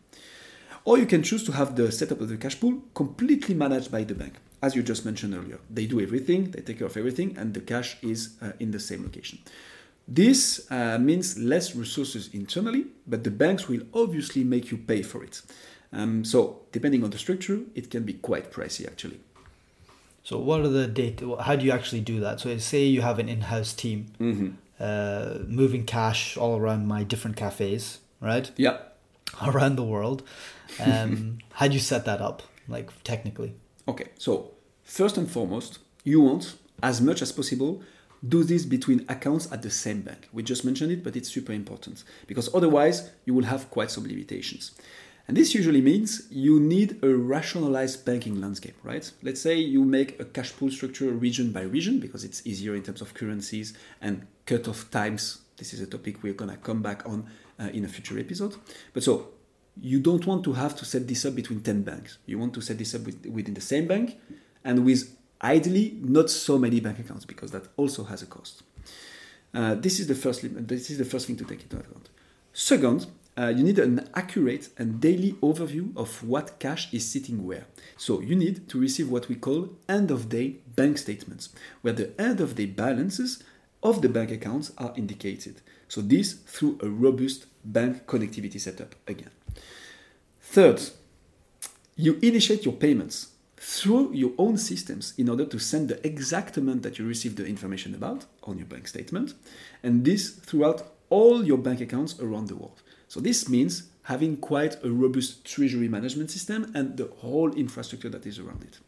Or 0.84 0.98
you 0.98 1.06
can 1.06 1.22
choose 1.22 1.44
to 1.44 1.52
have 1.52 1.76
the 1.76 1.92
setup 1.92 2.20
of 2.20 2.28
the 2.28 2.36
cash 2.36 2.58
pool 2.58 2.82
completely 2.94 3.54
managed 3.54 3.90
by 3.90 4.04
the 4.04 4.14
bank. 4.14 4.34
As 4.62 4.74
you 4.74 4.82
just 4.82 5.04
mentioned 5.04 5.34
earlier, 5.34 5.58
they 5.70 5.86
do 5.86 6.00
everything, 6.00 6.50
they 6.50 6.62
take 6.62 6.78
care 6.78 6.86
of 6.86 6.96
everything, 6.96 7.36
and 7.38 7.54
the 7.54 7.60
cash 7.60 7.96
is 8.02 8.36
uh, 8.42 8.52
in 8.58 8.70
the 8.70 8.80
same 8.80 9.02
location. 9.02 9.38
This 10.08 10.66
uh, 10.70 10.98
means 10.98 11.38
less 11.38 11.76
resources 11.76 12.30
internally, 12.32 12.86
but 13.06 13.24
the 13.24 13.30
banks 13.30 13.68
will 13.68 13.82
obviously 13.94 14.42
make 14.42 14.70
you 14.70 14.78
pay 14.78 15.02
for 15.02 15.22
it. 15.22 15.42
Um, 15.92 16.24
so, 16.24 16.62
depending 16.72 17.04
on 17.04 17.10
the 17.10 17.18
structure, 17.18 17.60
it 17.74 17.90
can 17.90 18.04
be 18.04 18.14
quite 18.14 18.52
pricey 18.52 18.86
actually. 18.86 19.20
So, 20.22 20.38
what 20.38 20.60
are 20.60 20.68
the 20.68 20.86
data? 20.86 21.36
How 21.40 21.56
do 21.56 21.64
you 21.64 21.72
actually 21.72 22.00
do 22.00 22.20
that? 22.20 22.40
So, 22.40 22.56
say 22.58 22.84
you 22.84 23.02
have 23.02 23.18
an 23.18 23.28
in-house 23.28 23.72
team 23.72 24.06
Mm-hmm. 24.20 24.48
Uh, 24.80 25.38
moving 25.46 25.84
cash 25.84 26.36
all 26.36 26.56
around 26.56 26.86
my 26.86 27.04
different 27.04 27.36
cafes, 27.36 27.98
right? 28.20 28.50
Yeah. 28.56 28.78
Around 29.42 29.76
the 29.76 29.84
world. 29.84 30.22
Um, 30.80 31.38
how 31.52 31.68
do 31.68 31.74
you 31.74 31.80
set 31.80 32.04
that 32.06 32.20
up, 32.20 32.42
like 32.66 32.90
technically? 33.04 33.54
Okay, 33.86 34.08
so 34.18 34.52
first 34.82 35.16
and 35.16 35.30
foremost, 35.30 35.78
you 36.02 36.20
want, 36.20 36.54
as 36.82 37.00
much 37.00 37.22
as 37.22 37.30
possible, 37.30 37.82
do 38.26 38.42
this 38.44 38.64
between 38.64 39.04
accounts 39.08 39.50
at 39.52 39.62
the 39.62 39.70
same 39.70 40.00
bank. 40.02 40.28
We 40.32 40.42
just 40.42 40.64
mentioned 40.64 40.92
it, 40.92 41.04
but 41.04 41.16
it's 41.16 41.28
super 41.28 41.52
important 41.52 42.04
because 42.26 42.54
otherwise 42.54 43.10
you 43.24 43.34
will 43.34 43.44
have 43.44 43.70
quite 43.70 43.90
some 43.90 44.04
limitations. 44.04 44.72
And 45.28 45.36
this 45.36 45.54
usually 45.54 45.80
means 45.80 46.26
you 46.28 46.58
need 46.58 46.98
a 47.04 47.08
rationalized 47.08 48.04
banking 48.04 48.40
landscape, 48.40 48.74
right? 48.82 49.08
Let's 49.22 49.40
say 49.40 49.54
you 49.54 49.84
make 49.84 50.18
a 50.18 50.24
cash 50.24 50.52
pool 50.56 50.72
structure 50.72 51.10
region 51.10 51.52
by 51.52 51.62
region 51.62 52.00
because 52.00 52.24
it's 52.24 52.44
easier 52.44 52.74
in 52.74 52.82
terms 52.82 53.00
of 53.00 53.14
currencies 53.14 53.72
and 54.00 54.26
cut-off 54.50 54.90
times. 54.90 55.42
This 55.56 55.72
is 55.74 55.80
a 55.80 55.86
topic 55.86 56.22
we're 56.22 56.34
gonna 56.42 56.56
come 56.56 56.82
back 56.82 57.06
on 57.06 57.18
uh, 57.60 57.68
in 57.76 57.84
a 57.84 57.88
future 57.88 58.18
episode. 58.18 58.56
But 58.92 59.02
so 59.04 59.28
you 59.80 60.00
don't 60.00 60.26
want 60.26 60.42
to 60.44 60.52
have 60.54 60.74
to 60.76 60.84
set 60.84 61.06
this 61.06 61.24
up 61.24 61.34
between 61.36 61.60
10 61.60 61.82
banks. 61.82 62.18
You 62.26 62.38
want 62.38 62.54
to 62.54 62.60
set 62.60 62.76
this 62.78 62.94
up 62.96 63.02
with, 63.02 63.24
within 63.26 63.54
the 63.54 63.60
same 63.60 63.86
bank 63.86 64.18
and 64.64 64.84
with 64.84 65.16
ideally 65.42 65.96
not 66.02 66.28
so 66.30 66.58
many 66.58 66.80
bank 66.80 66.98
accounts 66.98 67.24
because 67.24 67.52
that 67.52 67.64
also 67.76 68.02
has 68.04 68.22
a 68.22 68.26
cost. 68.26 68.62
Uh, 69.54 69.74
this 69.74 70.00
is 70.00 70.06
the 70.08 70.14
first 70.14 70.40
this 70.68 70.90
is 70.90 70.98
the 70.98 71.04
first 71.04 71.26
thing 71.26 71.36
to 71.36 71.44
take 71.44 71.62
into 71.62 71.76
account. 71.76 72.08
Second, 72.52 73.06
uh, 73.38 73.48
you 73.56 73.62
need 73.62 73.78
an 73.78 74.08
accurate 74.14 74.68
and 74.76 75.00
daily 75.00 75.32
overview 75.34 75.96
of 75.96 76.22
what 76.24 76.58
cash 76.58 76.92
is 76.92 77.08
sitting 77.08 77.46
where. 77.46 77.66
So 77.96 78.20
you 78.20 78.34
need 78.34 78.68
to 78.70 78.80
receive 78.80 79.08
what 79.08 79.28
we 79.28 79.36
call 79.36 79.70
end 79.88 80.10
of 80.10 80.28
day 80.28 80.56
bank 80.74 80.98
statements, 80.98 81.50
where 81.82 81.94
the 81.94 82.20
end 82.20 82.40
of 82.40 82.56
day 82.56 82.66
balances 82.66 83.42
of 83.82 84.02
the 84.02 84.08
bank 84.08 84.30
accounts 84.30 84.72
are 84.78 84.92
indicated. 84.96 85.60
So 85.88 86.00
this 86.00 86.34
through 86.34 86.78
a 86.82 86.88
robust 86.88 87.46
bank 87.64 88.06
connectivity 88.06 88.60
setup 88.60 88.94
again. 89.06 89.30
Third, 90.40 90.80
you 91.96 92.18
initiate 92.22 92.64
your 92.64 92.74
payments 92.74 93.28
through 93.56 94.12
your 94.14 94.32
own 94.38 94.56
systems 94.56 95.12
in 95.18 95.28
order 95.28 95.44
to 95.44 95.58
send 95.58 95.88
the 95.88 96.04
exact 96.06 96.56
amount 96.56 96.82
that 96.82 96.98
you 96.98 97.06
received 97.06 97.36
the 97.36 97.46
information 97.46 97.94
about 97.94 98.24
on 98.44 98.56
your 98.56 98.66
bank 98.66 98.88
statement, 98.88 99.34
and 99.82 100.04
this 100.04 100.30
throughout 100.30 100.94
all 101.10 101.44
your 101.44 101.58
bank 101.58 101.80
accounts 101.80 102.18
around 102.20 102.48
the 102.48 102.56
world. 102.56 102.82
So 103.08 103.20
this 103.20 103.48
means 103.48 103.88
having 104.04 104.38
quite 104.38 104.82
a 104.82 104.90
robust 104.90 105.44
treasury 105.44 105.88
management 105.88 106.30
system 106.30 106.72
and 106.74 106.96
the 106.96 107.10
whole 107.18 107.52
infrastructure 107.52 108.08
that 108.08 108.24
is 108.24 108.38
around 108.38 108.62
it. 108.62 108.78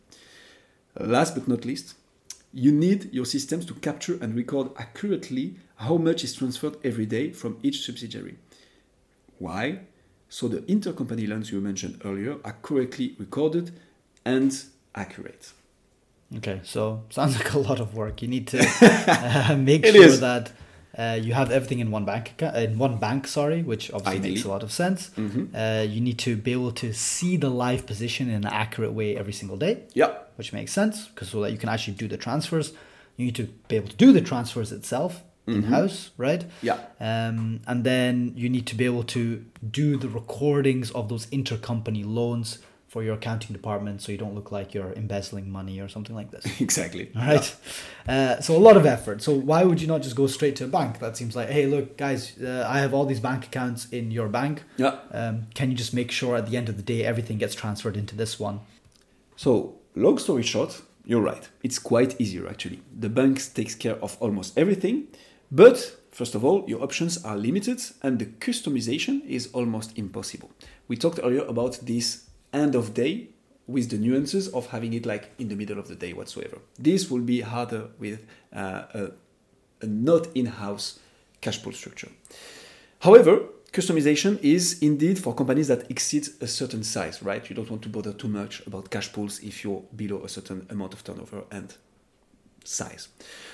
Last 0.99 1.35
but 1.35 1.49
not 1.49 1.65
least, 1.65 1.95
you 2.53 2.73
need 2.73 3.13
your 3.13 3.25
systems 3.25 3.65
to 3.67 3.75
capture 3.75 4.19
and 4.21 4.35
record 4.35 4.71
accurately 4.77 5.57
how 5.77 5.97
much 5.97 6.23
is 6.23 6.35
transferred 6.35 6.77
every 6.85 7.07
day 7.07 7.33
from 7.33 7.59
each 7.63 7.85
subsidiary. 7.85 8.37
Why? 9.39 9.81
So 10.29 10.49
the 10.49 10.59
intercompany 10.63 11.29
loans 11.29 11.51
you 11.51 11.61
mentioned 11.61 12.01
earlier 12.05 12.37
are 12.45 12.57
correctly 12.63 13.17
recorded 13.19 13.73
and 14.25 14.57
accurate. 14.95 15.53
Okay, 16.37 16.61
so 16.63 17.03
sounds 17.11 17.35
like 17.39 17.53
a 17.53 17.59
lot 17.59 17.81
of 17.81 17.95
work. 17.95 18.23
You 18.23 18.29
need 18.29 18.47
to 18.49 18.59
uh, 19.51 19.57
make 19.57 19.85
sure 19.85 20.05
is. 20.05 20.21
that 20.21 20.53
uh, 20.99 21.19
you 21.23 21.33
have 21.35 21.51
everything 21.51 21.79
in 21.81 21.91
one 21.91 22.05
bank 22.05 22.31
account, 22.33 22.57
in 22.57 22.79
one 22.79 22.99
bank. 22.99 23.27
Sorry, 23.27 23.63
which 23.63 23.91
obviously 23.93 24.21
makes 24.31 24.45
a 24.45 24.49
lot 24.49 24.63
of 24.63 24.71
sense. 24.73 25.11
Mhm. 25.17 25.49
Uh, 25.55 25.83
you 25.83 26.01
need 26.01 26.19
to 26.19 26.37
be 26.37 26.53
able 26.53 26.73
to 26.73 26.93
see 26.93 27.37
the 27.37 27.49
live 27.51 27.87
position 27.87 28.29
in 28.29 28.35
an 28.35 28.47
accurate 28.47 28.93
way 28.93 29.17
every 29.17 29.33
single 29.33 29.57
day, 29.57 29.75
Yeah, 29.95 30.11
which 30.37 30.53
makes 30.53 30.73
sense 30.73 31.07
because 31.09 31.29
so 31.31 31.41
that 31.43 31.51
you 31.53 31.59
can 31.59 31.69
actually 31.69 31.95
do 31.97 32.09
the 32.09 32.17
transfers. 32.19 32.73
You 33.17 33.25
need 33.27 33.37
to 33.37 33.49
be 33.69 33.77
able 33.77 33.89
to 33.89 33.97
do 33.97 34.13
the 34.13 34.21
transfers 34.21 34.73
itself 34.73 35.23
in 35.47 35.65
house, 35.65 36.11
right? 36.19 36.45
yeah, 36.63 36.79
Um, 37.01 37.61
and 37.67 37.83
then 37.85 38.33
you 38.37 38.49
need 38.49 38.65
to 38.67 38.77
be 38.77 38.85
able 38.85 39.03
to 39.05 39.45
do 39.71 39.97
the 39.97 40.09
recordings 40.09 40.91
of 40.93 41.09
those 41.09 41.27
intercompany 41.27 42.05
loans 42.07 42.59
for 42.93 43.03
your 43.03 43.15
accounting 43.15 43.55
department 43.55 44.03
so 44.03 44.13
you 44.13 44.19
don't 44.19 44.35
look 44.35 44.53
like 44.53 44.75
you're 44.75 44.93
embezzling 44.93 45.51
money 45.51 45.81
or 45.81 45.89
something 45.89 46.15
like 46.15 46.31
this. 46.31 46.45
exactly. 46.61 47.11
All 47.17 47.23
right. 47.23 47.57
Uh, 48.07 48.39
so 48.43 48.55
a 48.55 48.59
lot 48.69 48.77
of 48.77 48.85
effort. 48.85 49.23
So 49.23 49.33
why 49.33 49.65
would 49.65 49.81
you 49.81 49.87
not 49.87 50.03
just 50.03 50.15
go 50.15 50.27
straight 50.27 50.57
to 50.57 50.65
a 50.65 50.69
bank? 50.69 50.99
That 50.99 51.17
seems 51.17 51.35
like, 51.35 51.49
hey, 51.49 51.65
look, 51.65 51.97
guys, 51.97 52.39
uh, 52.39 52.67
I 52.69 52.81
have 52.81 52.93
all 52.93 53.07
these 53.07 53.19
bank 53.19 53.47
accounts 53.47 53.89
in 53.89 54.11
your 54.11 54.29
bank. 54.29 54.65
Yeah. 54.77 54.99
Um, 55.11 55.47
can 55.55 55.71
you 55.71 55.77
just 55.77 55.95
make 55.95 56.11
sure 56.11 56.37
at 56.37 56.51
the 56.51 56.59
end 56.59 56.69
of 56.69 56.77
the 56.77 56.83
day 56.83 57.03
everything 57.03 57.39
gets 57.39 57.55
transferred 57.55 57.97
into 57.97 58.15
this 58.15 58.39
one? 58.39 58.61
So, 59.37 59.77
long 59.95 60.19
story 60.19 60.43
short, 60.43 60.83
you're 61.07 61.23
right. 61.23 61.49
It's 61.63 61.79
quite 61.79 62.21
easier 62.21 62.47
actually. 62.47 62.83
The 62.95 63.09
bank 63.09 63.41
takes 63.55 63.75
care 63.75 63.97
of 64.03 64.19
almost 64.21 64.59
everything, 64.59 65.09
but 65.51 65.97
first 66.11 66.35
of 66.35 66.45
all, 66.45 66.67
your 66.69 66.83
options 66.83 67.25
are 67.25 67.39
limited 67.39 67.81
and 68.03 68.19
the 68.19 68.27
customization 68.27 69.27
is 69.27 69.49
almost 69.55 69.97
impossible. 69.97 70.51
We 70.89 70.99
talked 70.99 71.21
earlier 71.23 71.47
about 71.47 71.79
this 71.87 72.25
end 72.53 72.75
of 72.75 72.95
day 72.95 73.29
with 73.67 73.91
the 73.91 73.99
nuances 73.99 74.49
of 74.49 74.67
having 74.67 74.93
it 74.93 75.07
like 75.07 75.31
in 75.39 75.49
the 75.49 75.55
middle 75.55 75.79
of 75.79 75.89
the 75.89 75.95
day 75.95 76.13
whatsoever. 76.13 76.59
This 76.79 77.11
will 77.11 77.23
be 77.23 77.41
harder 77.41 77.89
with 77.99 78.25
uh, 78.55 78.83
a, 78.95 79.11
a 79.81 79.87
not 79.87 80.29
in-house 80.35 80.99
cash 81.41 81.63
pool 81.63 81.73
structure. 81.73 82.11
However, 83.01 83.41
customization 83.73 84.39
is 84.43 84.83
indeed 84.83 85.19
for 85.19 85.35
companies 85.35 85.69
that 85.69 85.91
exceed 85.91 86.29
a 86.41 86.47
certain 86.47 86.83
size, 86.83 87.23
right? 87.23 87.49
You 87.49 87.57
don't 87.57 87.71
want 87.71 87.83
to 87.83 87.89
bother 87.89 88.13
too 88.13 88.29
much 88.29 88.65
about 88.67 88.91
cash 88.91 89.13
pools 89.13 89.41
if 89.41 89.65
you're 89.65 89.83
below 89.97 90.23
a 90.25 90.29
certain 90.29 90.67
amount 90.71 90.93
of 90.93 91.03
turnover 91.03 91.45
and 91.51 91.75
size. 92.65 93.09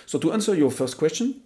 So 0.06 0.18
to 0.18 0.32
answer 0.32 0.54
your 0.54 0.70
first 0.70 0.98
question 0.98 1.42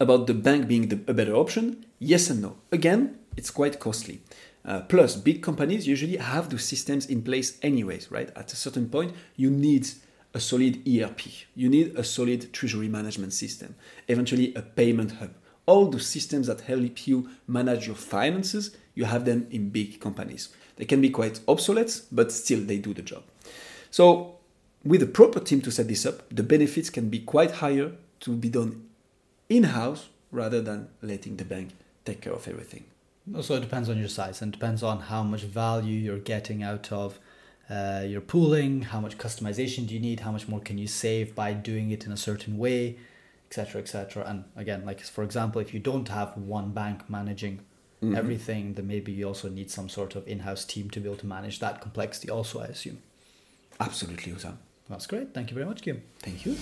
about 0.00 0.26
the 0.26 0.34
bank 0.34 0.68
being 0.68 0.88
the, 0.88 1.00
a 1.06 1.14
better 1.14 1.34
option, 1.34 1.86
yes 1.98 2.30
and 2.30 2.42
no. 2.42 2.56
Again, 2.70 3.18
it's 3.36 3.50
quite 3.50 3.78
costly. 3.78 4.20
Uh, 4.68 4.82
plus, 4.82 5.16
big 5.16 5.42
companies 5.42 5.88
usually 5.88 6.18
have 6.18 6.50
those 6.50 6.62
systems 6.62 7.06
in 7.06 7.22
place 7.22 7.58
anyways, 7.62 8.10
right? 8.10 8.30
At 8.36 8.52
a 8.52 8.56
certain 8.56 8.90
point, 8.90 9.14
you 9.34 9.50
need 9.50 9.88
a 10.34 10.40
solid 10.40 10.86
ERP, 10.86 11.20
you 11.54 11.70
need 11.70 11.96
a 11.96 12.04
solid 12.04 12.52
treasury 12.52 12.86
management 12.86 13.32
system, 13.32 13.74
eventually 14.08 14.54
a 14.54 14.60
payment 14.60 15.12
hub. 15.12 15.30
All 15.64 15.86
the 15.86 15.98
systems 15.98 16.48
that 16.48 16.60
help 16.60 17.06
you 17.06 17.30
manage 17.46 17.86
your 17.86 17.96
finances, 17.96 18.76
you 18.94 19.06
have 19.06 19.24
them 19.24 19.46
in 19.50 19.70
big 19.70 20.00
companies. 20.00 20.50
They 20.76 20.84
can 20.84 21.00
be 21.00 21.08
quite 21.08 21.40
obsolete, 21.48 22.02
but 22.12 22.30
still 22.30 22.60
they 22.60 22.76
do 22.76 22.92
the 22.92 23.02
job. 23.02 23.22
So, 23.90 24.36
with 24.84 25.02
a 25.02 25.06
proper 25.06 25.40
team 25.40 25.62
to 25.62 25.70
set 25.70 25.88
this 25.88 26.04
up, 26.04 26.28
the 26.28 26.42
benefits 26.42 26.90
can 26.90 27.08
be 27.08 27.20
quite 27.20 27.52
higher 27.52 27.92
to 28.20 28.36
be 28.36 28.50
done 28.50 28.86
in 29.48 29.64
house 29.64 30.10
rather 30.30 30.60
than 30.60 30.88
letting 31.00 31.36
the 31.36 31.44
bank 31.46 31.70
take 32.04 32.20
care 32.20 32.34
of 32.34 32.46
everything. 32.46 32.84
Also, 33.34 33.56
it 33.56 33.60
depends 33.60 33.88
on 33.88 33.98
your 33.98 34.08
size 34.08 34.42
and 34.42 34.52
depends 34.52 34.82
on 34.82 35.00
how 35.00 35.22
much 35.22 35.42
value 35.42 35.98
you're 35.98 36.18
getting 36.18 36.62
out 36.62 36.90
of 36.92 37.18
uh, 37.70 38.02
your 38.06 38.20
pooling, 38.20 38.82
how 38.82 39.00
much 39.00 39.18
customization 39.18 39.86
do 39.86 39.94
you 39.94 40.00
need, 40.00 40.20
how 40.20 40.32
much 40.32 40.48
more 40.48 40.60
can 40.60 40.78
you 40.78 40.86
save 40.86 41.34
by 41.34 41.52
doing 41.52 41.90
it 41.90 42.06
in 42.06 42.12
a 42.12 42.16
certain 42.16 42.58
way, 42.58 42.96
etc., 43.48 43.80
etc. 43.80 44.24
And 44.26 44.44
again, 44.56 44.84
like 44.84 45.00
for 45.00 45.22
example, 45.22 45.60
if 45.60 45.74
you 45.74 45.80
don't 45.80 46.08
have 46.08 46.36
one 46.36 46.70
bank 46.72 47.08
managing 47.08 47.60
everything, 48.02 48.74
then 48.74 48.86
maybe 48.86 49.10
you 49.12 49.26
also 49.26 49.48
need 49.48 49.70
some 49.70 49.88
sort 49.88 50.14
of 50.14 50.26
in-house 50.28 50.64
team 50.64 50.88
to 50.90 51.00
be 51.00 51.08
able 51.08 51.18
to 51.18 51.26
manage 51.26 51.58
that 51.58 51.80
complexity. 51.80 52.30
Also, 52.30 52.60
I 52.60 52.66
assume. 52.66 53.02
Absolutely, 53.80 54.32
Osam. 54.32 54.56
That's 54.88 55.06
great. 55.06 55.34
Thank 55.34 55.50
you 55.50 55.54
very 55.54 55.66
much, 55.66 55.82
Kim. 55.82 56.02
Thank 56.20 56.46
you. 56.46 56.56